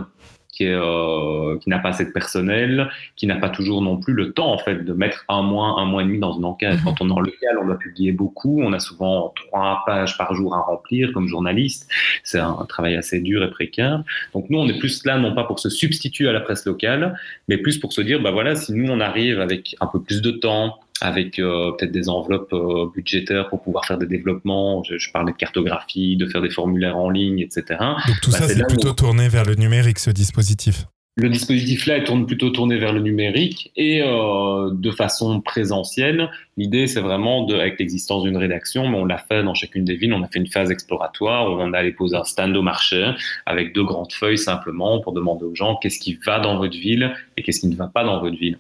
qui, 0.60 0.66
euh, 0.66 1.58
qui 1.60 1.70
n'a 1.70 1.80
pas 1.80 1.90
assez 1.90 2.06
de 2.06 2.12
personnel, 2.12 2.90
qui 3.16 3.28
n'a 3.28 3.36
pas 3.36 3.50
toujours 3.50 3.82
non 3.82 3.98
plus 3.98 4.14
le 4.14 4.34
temps 4.34 4.52
en 4.52 4.58
fait 4.58 4.84
de 4.84 4.94
mettre 4.94 5.24
un 5.30 5.42
mois, 5.42 5.80
un 5.80 5.86
mois 5.86 6.02
et 6.02 6.06
demi 6.06 6.20
dans 6.20 6.34
une 6.34 6.46
enquête. 6.46 6.80
Mhm. 6.80 6.84
Quand 6.84 7.02
on 7.02 7.10
est 7.10 7.14
en 7.14 7.20
local, 7.20 7.58
on 7.62 7.66
doit 7.66 7.78
publier 7.78 8.12
beaucoup, 8.12 8.62
on 8.62 8.74
a 8.74 8.80
souvent 8.80 9.34
trois 9.36 9.84
pages 9.86 10.18
par 10.18 10.34
jour 10.34 10.56
à 10.56 10.62
remplir 10.62 11.14
comme 11.14 11.28
journaliste. 11.28 11.90
C'est 12.24 12.40
un 12.40 12.66
travail 12.68 12.96
assez 12.96 13.22
dur 13.22 13.44
et 13.44 13.50
précaire. 13.50 14.04
Donc 14.34 14.50
nous, 14.50 14.60
on 14.60 14.68
est 14.68 14.78
plus 14.78 15.06
là 15.06 15.18
non 15.18 15.34
pas 15.34 15.46
pour 15.46 15.60
se 15.60 15.70
substituer 15.70 16.28
à 16.28 16.34
la 16.34 16.42
presse 16.42 16.66
locale, 16.66 17.18
mais 17.48 17.58
plus 17.58 17.78
pour 17.78 17.94
se 17.94 18.02
dire, 18.02 18.22
bah 18.22 18.32
voilà, 18.32 18.56
si 18.56 18.74
nous 18.74 18.92
on 18.92 19.00
arrive 19.00 19.40
avec 19.40 19.76
un 19.80 19.88
peu 19.88 20.02
plus 20.02 20.22
de 20.22 20.32
temps, 20.32 20.80
avec 21.02 21.40
euh, 21.40 21.72
peut-être 21.78 21.92
des 21.92 22.10
enveloppes 22.10 22.54
euh, 22.54 22.88
budgétaires 22.94 23.50
pour 23.50 23.62
pouvoir 23.62 23.86
faire 23.86 23.98
des 23.98 24.08
développements. 24.08 24.84
Je, 24.84 24.98
je, 24.98 25.12
parlais 25.12 25.32
de 25.32 25.38
cartographie, 25.38 26.18
de 26.18 26.28
faire 26.28 26.42
des 26.42 26.50
formulaires 26.50 26.98
en 26.98 27.10
ligne, 27.10 27.40
etc. 27.40 27.64
Donc 27.80 28.22
tout 28.22 28.32
bah, 28.32 28.40
ça, 28.40 28.48
c'est 28.48 28.68
plutôt 28.68 28.94
tourné 28.94 29.30
vers 29.30 29.46
le 29.46 29.56
numérique, 29.56 30.00
ce 30.00 30.12
dispositif 30.12 30.86
le 31.20 31.30
dispositif 31.30 31.86
là, 31.86 31.98
il 31.98 32.04
tourne 32.04 32.26
plutôt 32.26 32.50
tourné 32.50 32.78
vers 32.78 32.94
le 32.94 33.02
numérique 33.02 33.72
et 33.76 34.02
euh, 34.02 34.70
de 34.72 34.92
façon 34.92 35.42
présentielle. 35.42 36.30
L'idée, 36.56 36.88
c'est 36.88 37.02
vraiment 37.02 37.44
de, 37.44 37.56
avec 37.56 37.80
l'existence 37.80 38.24
d'une 38.24 38.38
rédaction, 38.38 38.88
mais 38.88 38.98
on 38.98 39.06
l'a 39.06 39.18
fait 39.18 39.44
dans 39.44 39.54
chacune 39.54 39.84
des 39.84 39.96
villes. 39.96 40.14
On 40.14 40.24
a 40.24 40.28
fait 40.28 40.40
une 40.40 40.48
phase 40.48 40.72
exploratoire 40.72 41.52
où 41.52 41.62
on 41.62 41.74
allait 41.74 41.92
poser 41.92 42.16
un 42.16 42.24
stand 42.24 42.56
au 42.56 42.62
marché 42.62 43.12
avec 43.46 43.74
deux 43.74 43.84
grandes 43.84 44.14
feuilles 44.14 44.38
simplement 44.38 45.02
pour 45.02 45.12
demander 45.14 45.44
aux 45.44 45.56
gens 45.56 45.76
qu'est-ce 45.76 46.00
qui 46.00 46.18
va 46.26 46.40
dans 46.40 46.58
votre 46.58 46.78
ville 46.78 47.14
et 47.36 47.44
qu'est-ce 47.44 47.60
qui 47.60 47.68
ne 47.68 47.76
va 47.76 47.88
pas 47.88 48.04
dans 48.04 48.20
votre 48.22 48.38
ville. 48.38 48.58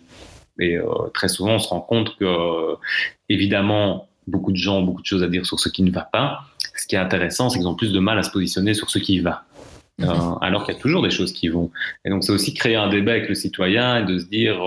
Et 0.59 0.77
euh, 0.77 0.85
très 1.13 1.27
souvent, 1.27 1.55
on 1.55 1.59
se 1.59 1.69
rend 1.69 1.81
compte 1.81 2.15
que, 2.17 2.25
euh, 2.25 2.75
évidemment, 3.29 4.07
beaucoup 4.27 4.51
de 4.51 4.57
gens 4.57 4.77
ont 4.79 4.83
beaucoup 4.83 5.01
de 5.01 5.07
choses 5.07 5.23
à 5.23 5.27
dire 5.27 5.45
sur 5.45 5.59
ce 5.59 5.69
qui 5.69 5.83
ne 5.83 5.91
va 5.91 6.01
pas. 6.01 6.41
Ce 6.75 6.87
qui 6.87 6.95
est 6.95 6.99
intéressant, 6.99 7.49
c'est 7.49 7.59
qu'ils 7.59 7.67
ont 7.67 7.75
plus 7.75 7.91
de 7.91 7.99
mal 7.99 8.17
à 8.19 8.23
se 8.23 8.31
positionner 8.31 8.73
sur 8.73 8.89
ce 8.89 8.99
qui 8.99 9.19
va. 9.19 9.43
Euh, 10.01 10.05
alors 10.41 10.65
qu'il 10.65 10.75
y 10.75 10.77
a 10.77 10.79
toujours 10.79 11.01
des 11.01 11.09
choses 11.09 11.33
qui 11.33 11.49
vont. 11.49 11.71
Et 12.05 12.09
donc, 12.09 12.23
c'est 12.23 12.31
aussi 12.31 12.53
créer 12.53 12.75
un 12.75 12.87
débat 12.87 13.11
avec 13.11 13.27
le 13.27 13.35
citoyen 13.35 13.97
et 13.97 14.05
de 14.05 14.17
se 14.17 14.25
dire, 14.25 14.61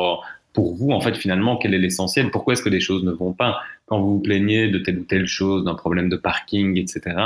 pour 0.53 0.75
vous, 0.75 0.91
en 0.91 1.01
fait, 1.01 1.15
finalement, 1.17 1.57
quel 1.57 1.75
est 1.75 1.79
l'essentiel? 1.79 2.31
Pourquoi 2.31 2.53
est-ce 2.53 2.63
que 2.63 2.69
les 2.69 2.81
choses 2.81 3.03
ne 3.05 3.13
vont 3.13 3.33
pas? 3.33 3.61
Quand 3.87 4.01
vous 4.01 4.15
vous 4.15 4.21
plaignez 4.21 4.69
de 4.69 4.79
telle 4.79 4.99
ou 4.99 5.05
telle 5.05 5.27
chose, 5.27 5.65
d'un 5.65 5.75
problème 5.75 6.09
de 6.09 6.17
parking, 6.17 6.77
etc., 6.77 7.17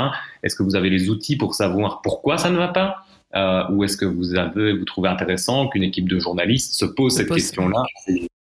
est-ce 0.43 0.55
que 0.55 0.63
vous 0.63 0.75
avez 0.75 0.89
les 0.89 1.09
outils 1.09 1.35
pour 1.35 1.53
savoir 1.53 2.01
pourquoi 2.01 2.37
ça 2.37 2.49
ne 2.49 2.57
va 2.57 2.69
pas? 2.69 3.03
Euh, 3.35 3.63
Ou 3.71 3.83
est-ce 3.83 3.97
que 3.97 4.05
vous 4.05 4.35
avez, 4.35 4.73
vous 4.73 4.85
trouvez 4.85 5.09
intéressant 5.09 5.67
qu'une 5.67 5.83
équipe 5.83 6.07
de 6.07 6.19
journalistes 6.19 6.73
se 6.73 6.85
pose 6.85 7.15
cette 7.15 7.29
question-là? 7.29 7.83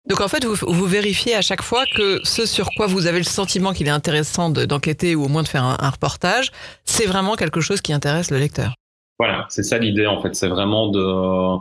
Donc 0.08 0.20
en 0.20 0.28
fait, 0.28 0.44
vous, 0.44 0.86
vérifiez 0.86 1.34
à 1.34 1.42
chaque 1.42 1.62
fois 1.62 1.84
que 1.94 2.20
ce 2.24 2.46
sur 2.46 2.70
quoi 2.76 2.86
vous 2.86 3.06
avez 3.06 3.18
le 3.18 3.24
sentiment 3.24 3.72
qu'il 3.72 3.86
est 3.86 3.90
intéressant 3.90 4.50
d'enquêter 4.50 5.14
ou 5.14 5.24
au 5.24 5.28
moins 5.28 5.42
de 5.42 5.48
faire 5.48 5.64
un 5.64 5.90
reportage, 5.90 6.50
c'est 6.84 7.06
vraiment 7.06 7.36
quelque 7.36 7.60
chose 7.60 7.80
qui 7.80 7.92
intéresse 7.92 8.30
le 8.30 8.38
lecteur. 8.38 8.74
Voilà, 9.20 9.44
c'est 9.50 9.62
ça 9.62 9.76
l'idée 9.76 10.06
en 10.06 10.22
fait, 10.22 10.34
c'est 10.34 10.48
vraiment 10.48 10.88
de 10.88 11.58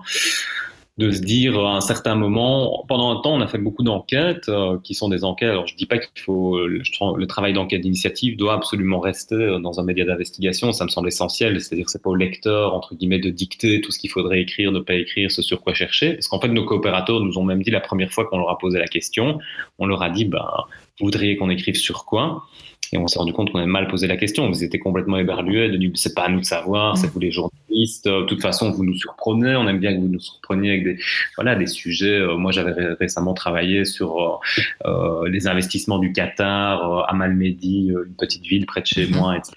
de 1.00 1.12
se 1.12 1.22
dire 1.22 1.58
à 1.58 1.78
un 1.78 1.82
certain 1.82 2.16
moment, 2.16 2.84
pendant 2.90 3.10
un 3.18 3.22
temps, 3.22 3.34
on 3.34 3.40
a 3.40 3.48
fait 3.48 3.58
beaucoup 3.58 3.84
d'enquêtes 3.84 4.50
euh, 4.50 4.78
qui 4.84 4.94
sont 4.94 5.08
des 5.08 5.24
enquêtes. 5.24 5.50
Alors, 5.50 5.66
je 5.66 5.76
dis 5.76 5.86
pas 5.86 5.98
qu'il 5.98 6.22
faut 6.22 6.68
le, 6.68 6.82
le 7.18 7.26
travail 7.26 7.54
d'enquête 7.54 7.80
d'initiative 7.80 8.36
doit 8.36 8.54
absolument 8.54 9.00
rester 9.00 9.36
euh, 9.36 9.60
dans 9.60 9.80
un 9.80 9.84
média 9.84 10.04
d'investigation. 10.04 10.74
Ça 10.74 10.84
me 10.84 10.90
semble 10.90 11.08
essentiel. 11.08 11.62
C'est-à-dire, 11.62 11.90
c'est 11.90 12.04
pas 12.04 12.10
au 12.10 12.16
lecteur 12.16 12.74
entre 12.74 12.96
guillemets 12.96 13.20
de 13.20 13.30
dicter 13.30 13.80
tout 13.80 13.94
ce 13.94 14.00
qu'il 14.00 14.10
faudrait 14.10 14.42
écrire, 14.42 14.74
ne 14.74 14.82
pas 14.82 14.96
écrire, 14.96 15.32
ce 15.32 15.42
sur 15.42 15.62
quoi 15.62 15.74
chercher. 15.74 16.16
Parce 16.16 16.28
qu'en 16.28 16.42
fait, 16.42 16.50
nos 16.50 16.66
coopérateurs 16.66 17.22
nous 17.22 17.38
ont 17.38 17.46
même 17.46 17.64
dit 17.64 17.72
la 17.72 17.80
première 17.80 18.12
fois 18.12 18.26
qu'on 18.26 18.38
leur 18.38 18.50
a 18.50 18.58
posé 18.58 18.78
la 18.78 18.88
question, 18.88 19.40
on 19.78 19.86
leur 19.86 20.04
a 20.04 20.10
dit, 20.10 20.26
bah, 20.26 20.68
voudriez 21.06 21.38
qu'on 21.38 21.50
écrive 21.50 21.76
sur 21.76 22.06
quoi 22.06 22.46
et 22.92 22.98
on 22.98 23.08
s'est 23.08 23.20
rendu 23.20 23.34
compte 23.34 23.52
qu'on 23.52 23.60
avait 23.60 23.68
mal 23.68 23.88
posé 23.88 24.08
la 24.08 24.18
question. 24.18 24.48
Vous 24.50 24.64
étiez 24.64 24.80
complètement 24.80 25.18
éberlués, 25.18 25.70
de 25.70 25.78
dire 25.78 25.92
c'est 25.94 26.16
pas 26.16 26.24
à 26.24 26.30
nous 26.30 26.40
de 26.40 26.46
savoir, 26.46 26.98
c'est 26.98 27.08
vous 27.08 27.20
les 27.20 27.32
journalistes. 27.32 28.08
De 28.08 28.26
toute 28.26 28.42
façon, 28.42 28.72
vous 28.72 28.84
nous 28.84 28.96
surprenez. 28.96 29.56
On 29.56 29.68
aime 29.68 29.80
bien 29.80 29.94
que 29.94 30.00
vous 30.00 30.08
nous 30.08 30.20
surpreniez 30.20 30.72
avec 30.72 30.84
des, 30.84 30.98
voilà, 31.36 31.56
des 31.56 31.68
sujets. 31.68 32.20
Euh, 32.20 32.38
moi, 32.38 32.52
j'avais 32.52 32.74
récemment 33.00 33.34
travaillé 33.34 33.86
sur 33.86 34.42
euh, 34.86 34.90
euh, 34.90 35.30
les 35.30 35.48
investissements 35.48 36.00
du 36.00 36.14
Qatar 36.14 37.08
à 37.08 37.14
Malmedy, 37.14 37.90
une 37.90 38.16
petite 38.18 38.44
ville 38.44 38.66
près 38.66 38.82
de 38.82 38.88
chez 38.88 39.08
moi, 39.08 39.38
etc. 39.38 39.56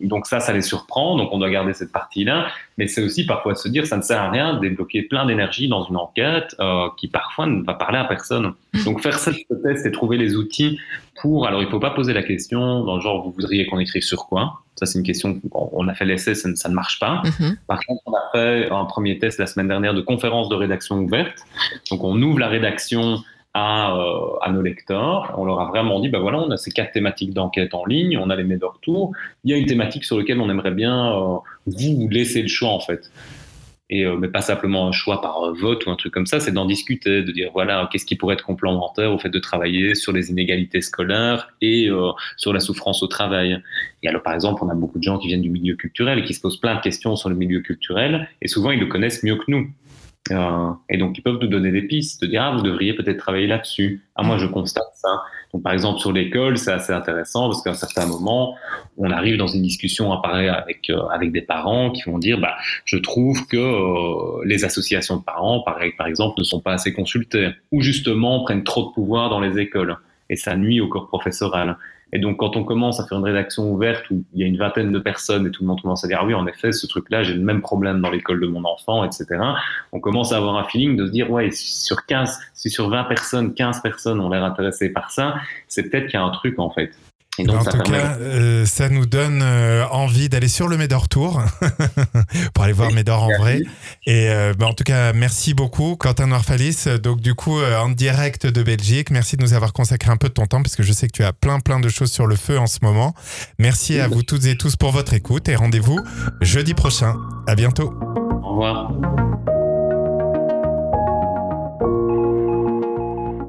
Donc 0.00 0.26
ça, 0.26 0.40
ça 0.40 0.52
les 0.52 0.62
surprend. 0.62 1.16
Donc 1.16 1.30
on 1.32 1.38
doit 1.38 1.50
garder 1.50 1.74
cette 1.74 1.92
partie-là. 1.92 2.46
Mais 2.76 2.88
c'est 2.88 3.02
aussi 3.02 3.24
parfois 3.24 3.54
se 3.54 3.68
dire, 3.68 3.86
ça 3.86 3.96
ne 3.96 4.02
sert 4.02 4.20
à 4.20 4.30
rien 4.30 4.54
de 4.54 4.60
débloquer 4.60 5.02
plein 5.02 5.26
d'énergie 5.26 5.68
dans 5.68 5.84
une 5.84 5.96
enquête 5.96 6.56
euh, 6.60 6.88
qui 6.96 7.08
parfois 7.08 7.46
ne 7.46 7.62
va 7.62 7.74
parler 7.74 7.98
à 7.98 8.04
personne. 8.04 8.54
Donc 8.84 9.00
faire 9.00 9.18
ce 9.18 9.30
test 9.30 9.86
et 9.86 9.92
trouver 9.92 10.16
les 10.16 10.36
outils 10.36 10.78
pour. 11.20 11.46
Alors 11.46 11.62
il 11.62 11.66
ne 11.66 11.70
faut 11.70 11.80
pas 11.80 11.90
poser 11.90 12.12
la 12.12 12.22
question 12.22 12.84
dans 12.84 12.96
le 12.96 13.00
genre 13.00 13.24
vous 13.24 13.30
voudriez 13.30 13.66
qu'on 13.66 13.78
écrive 13.78 14.02
sur 14.02 14.26
quoi? 14.26 14.60
Ça 14.74 14.86
c'est 14.86 14.98
une 14.98 15.04
question. 15.04 15.40
On 15.52 15.86
a 15.86 15.94
fait 15.94 16.04
l'essai, 16.04 16.34
ça, 16.34 16.48
ça, 16.56 16.68
ne 16.68 16.74
marche 16.74 16.98
pas. 16.98 17.22
Mm-hmm. 17.24 17.56
Par 17.68 17.80
contre, 17.86 18.02
on 18.06 18.14
a 18.14 18.30
fait 18.32 18.68
un 18.70 18.84
premier 18.86 19.18
test 19.18 19.38
la 19.38 19.46
semaine 19.46 19.68
dernière 19.68 19.94
de 19.94 20.00
conférence 20.00 20.48
de 20.48 20.56
rédaction 20.56 20.96
ouverte. 20.96 21.38
Donc 21.90 22.02
on 22.02 22.20
ouvre 22.20 22.40
la 22.40 22.48
rédaction 22.48 23.22
à, 23.54 23.96
euh, 23.96 24.36
à, 24.42 24.50
nos 24.50 24.60
lecteurs. 24.60 25.32
On 25.38 25.44
leur 25.44 25.60
a 25.60 25.66
vraiment 25.66 26.00
dit, 26.00 26.08
ben 26.08 26.18
voilà, 26.18 26.40
on 26.40 26.50
a 26.50 26.56
ces 26.56 26.72
quatre 26.72 26.92
thématiques 26.92 27.32
d'enquête 27.32 27.72
en 27.72 27.86
ligne, 27.86 28.18
on 28.18 28.28
a 28.28 28.36
les 28.36 28.42
meilleurs 28.42 28.74
retours. 28.74 29.12
Il 29.44 29.52
y 29.52 29.54
a 29.54 29.56
une 29.56 29.66
thématique 29.66 30.04
sur 30.04 30.18
laquelle 30.18 30.40
on 30.40 30.50
aimerait 30.50 30.72
bien 30.72 31.14
euh, 31.14 31.36
vous 31.66 32.08
laisser 32.08 32.42
le 32.42 32.48
choix 32.48 32.70
en 32.70 32.80
fait. 32.80 33.10
Et, 33.90 34.04
euh, 34.06 34.16
mais 34.16 34.28
pas 34.28 34.40
simplement 34.40 34.88
un 34.88 34.92
choix 34.92 35.20
par 35.20 35.54
vote 35.54 35.86
ou 35.86 35.90
un 35.90 35.94
truc 35.94 36.12
comme 36.12 36.26
ça, 36.26 36.40
c'est 36.40 36.50
d'en 36.50 36.64
discuter, 36.64 37.22
de 37.22 37.30
dire 37.30 37.50
voilà, 37.52 37.88
qu'est-ce 37.92 38.06
qui 38.06 38.16
pourrait 38.16 38.34
être 38.34 38.44
complémentaire 38.44 39.12
au 39.12 39.18
fait 39.18 39.28
de 39.28 39.38
travailler 39.38 39.94
sur 39.94 40.10
les 40.10 40.30
inégalités 40.30 40.80
scolaires 40.80 41.52
et 41.60 41.90
sur 42.36 42.52
la 42.52 42.60
souffrance 42.60 43.02
au 43.02 43.06
travail. 43.06 43.62
Et 44.02 44.08
alors, 44.08 44.22
par 44.22 44.32
exemple, 44.32 44.64
on 44.64 44.70
a 44.70 44.74
beaucoup 44.74 44.98
de 44.98 45.04
gens 45.04 45.18
qui 45.18 45.28
viennent 45.28 45.42
du 45.42 45.50
milieu 45.50 45.76
culturel 45.76 46.18
et 46.18 46.24
qui 46.24 46.32
se 46.32 46.40
posent 46.40 46.58
plein 46.58 46.74
de 46.74 46.80
questions 46.80 47.14
sur 47.14 47.28
le 47.28 47.36
milieu 47.36 47.60
culturel, 47.60 48.26
et 48.40 48.48
souvent 48.48 48.70
ils 48.70 48.80
le 48.80 48.86
connaissent 48.86 49.22
mieux 49.22 49.36
que 49.36 49.44
nous. 49.48 49.70
Euh, 50.30 50.70
et 50.88 50.96
donc, 50.96 51.18
ils 51.18 51.22
peuvent 51.22 51.38
nous 51.40 51.48
donner 51.48 51.70
des 51.70 51.82
pistes, 51.82 52.22
de 52.22 52.26
dire, 52.26 52.42
ah, 52.42 52.56
vous 52.56 52.62
devriez 52.62 52.94
peut-être 52.94 53.18
travailler 53.18 53.46
là-dessus. 53.46 54.02
Ah, 54.16 54.22
moi, 54.22 54.38
je 54.38 54.46
constate 54.46 54.90
ça. 54.94 55.22
Donc, 55.52 55.62
par 55.62 55.72
exemple, 55.72 56.00
sur 56.00 56.12
l'école, 56.12 56.56
c'est 56.56 56.72
assez 56.72 56.92
intéressant 56.92 57.48
parce 57.48 57.62
qu'à 57.62 57.70
un 57.70 57.74
certain 57.74 58.06
moment, 58.06 58.54
on 58.96 59.10
arrive 59.10 59.36
dans 59.36 59.46
une 59.46 59.62
discussion 59.62 60.12
apparaît 60.12 60.48
avec, 60.48 60.88
euh, 60.88 61.06
avec 61.08 61.30
des 61.30 61.42
parents 61.42 61.90
qui 61.90 62.02
vont 62.04 62.18
dire, 62.18 62.40
bah, 62.40 62.54
je 62.84 62.96
trouve 62.96 63.46
que 63.46 63.56
euh, 63.56 64.42
les 64.46 64.64
associations 64.64 65.18
de 65.18 65.22
parents, 65.22 65.60
par, 65.60 65.78
par 65.98 66.06
exemple, 66.06 66.36
ne 66.38 66.44
sont 66.44 66.60
pas 66.60 66.72
assez 66.72 66.92
consultées 66.92 67.50
ou 67.70 67.82
justement 67.82 68.42
prennent 68.44 68.64
trop 68.64 68.88
de 68.88 68.94
pouvoir 68.94 69.28
dans 69.28 69.40
les 69.40 69.58
écoles. 69.58 69.96
Et 70.30 70.36
ça 70.36 70.56
nuit 70.56 70.80
au 70.80 70.88
corps 70.88 71.06
professoral. 71.06 71.76
Et 72.14 72.20
donc, 72.20 72.36
quand 72.36 72.56
on 72.56 72.62
commence 72.62 73.00
à 73.00 73.06
faire 73.06 73.18
une 73.18 73.24
rédaction 73.24 73.72
ouverte 73.72 74.08
où 74.10 74.24
il 74.32 74.40
y 74.40 74.44
a 74.44 74.46
une 74.46 74.56
vingtaine 74.56 74.92
de 74.92 74.98
personnes 75.00 75.48
et 75.48 75.50
tout 75.50 75.64
le 75.64 75.66
monde 75.66 75.82
commence 75.82 76.04
à 76.04 76.08
dire, 76.08 76.18
ah 76.22 76.24
oui, 76.24 76.32
en 76.32 76.46
effet, 76.46 76.70
ce 76.70 76.86
truc-là, 76.86 77.24
j'ai 77.24 77.34
le 77.34 77.42
même 77.42 77.60
problème 77.60 78.00
dans 78.00 78.10
l'école 78.10 78.40
de 78.40 78.46
mon 78.46 78.64
enfant, 78.64 79.04
etc., 79.04 79.26
on 79.90 79.98
commence 79.98 80.32
à 80.32 80.36
avoir 80.36 80.56
un 80.56 80.64
feeling 80.64 80.96
de 80.96 81.06
se 81.06 81.10
dire, 81.10 81.28
ouais, 81.28 81.50
sur 81.50 82.06
15, 82.06 82.38
si 82.54 82.70
sur 82.70 82.88
20 82.88 83.04
personnes, 83.04 83.52
15 83.52 83.82
personnes 83.82 84.20
ont 84.20 84.30
l'air 84.30 84.44
intéressées 84.44 84.90
par 84.90 85.10
ça, 85.10 85.34
c'est 85.66 85.90
peut-être 85.90 86.06
qu'il 86.06 86.14
y 86.14 86.22
a 86.22 86.24
un 86.24 86.30
truc, 86.30 86.60
en 86.60 86.70
fait. 86.70 86.92
Et 87.38 87.44
donc, 87.44 87.56
en 87.56 87.64
tout 87.64 87.78
cas, 87.78 88.16
euh, 88.20 88.64
ça 88.64 88.88
nous 88.88 89.06
donne 89.06 89.40
euh, 89.42 89.84
envie 89.90 90.28
d'aller 90.28 90.48
sur 90.48 90.68
le 90.68 90.76
Médor 90.76 91.08
Tour 91.08 91.42
pour 92.54 92.64
aller 92.64 92.72
voir 92.72 92.92
Médor 92.92 93.24
en 93.24 93.36
vrai. 93.38 93.60
Et 94.06 94.28
euh, 94.28 94.54
bah, 94.56 94.66
en 94.66 94.74
tout 94.74 94.84
cas, 94.84 95.12
merci 95.12 95.52
beaucoup, 95.52 95.96
Quentin 95.96 96.28
Noirfalis. 96.28 96.84
Donc, 97.02 97.20
du 97.20 97.34
coup, 97.34 97.60
en 97.60 97.88
direct 97.88 98.46
de 98.46 98.62
Belgique, 98.62 99.10
merci 99.10 99.36
de 99.36 99.42
nous 99.42 99.52
avoir 99.52 99.72
consacré 99.72 100.10
un 100.10 100.16
peu 100.16 100.28
de 100.28 100.34
ton 100.34 100.46
temps 100.46 100.62
parce 100.62 100.76
que 100.76 100.82
je 100.82 100.92
sais 100.92 101.08
que 101.08 101.12
tu 101.12 101.24
as 101.24 101.32
plein, 101.32 101.58
plein 101.58 101.80
de 101.80 101.88
choses 101.88 102.12
sur 102.12 102.26
le 102.26 102.36
feu 102.36 102.58
en 102.58 102.66
ce 102.66 102.78
moment. 102.82 103.14
Merci 103.58 103.98
à 103.98 104.06
vous 104.06 104.22
toutes 104.22 104.46
et 104.46 104.56
tous 104.56 104.76
pour 104.76 104.92
votre 104.92 105.14
écoute 105.14 105.48
et 105.48 105.56
rendez-vous 105.56 105.98
jeudi 106.40 106.74
prochain. 106.74 107.16
À 107.46 107.56
bientôt. 107.56 107.94
Au 108.42 108.50
revoir. 108.50 108.92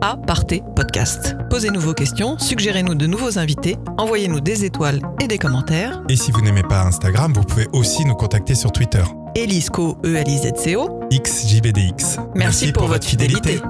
A, 0.00 0.16
partez, 0.16 0.62
podcast. 0.74 1.36
Posez-nous 1.50 1.80
vos 1.80 1.94
questions, 1.94 2.38
suggérez-nous 2.38 2.94
de 2.94 3.06
nouveaux 3.06 3.38
invités, 3.38 3.76
envoyez-nous 3.98 4.40
des 4.40 4.64
étoiles 4.64 5.00
et 5.22 5.26
des 5.26 5.38
commentaires. 5.38 6.02
Et 6.08 6.16
si 6.16 6.32
vous 6.32 6.40
n'aimez 6.42 6.62
pas 6.62 6.82
Instagram, 6.82 7.32
vous 7.32 7.44
pouvez 7.44 7.66
aussi 7.72 8.04
nous 8.04 8.14
contacter 8.14 8.54
sur 8.54 8.72
Twitter. 8.72 9.02
Elisco, 9.34 9.96
E-L-I-Z-C-O. 10.04 11.00
XJBDX. 11.12 12.18
Merci, 12.34 12.72
pour, 12.72 12.88
votre 12.88 13.06
fidélité. 13.06 13.60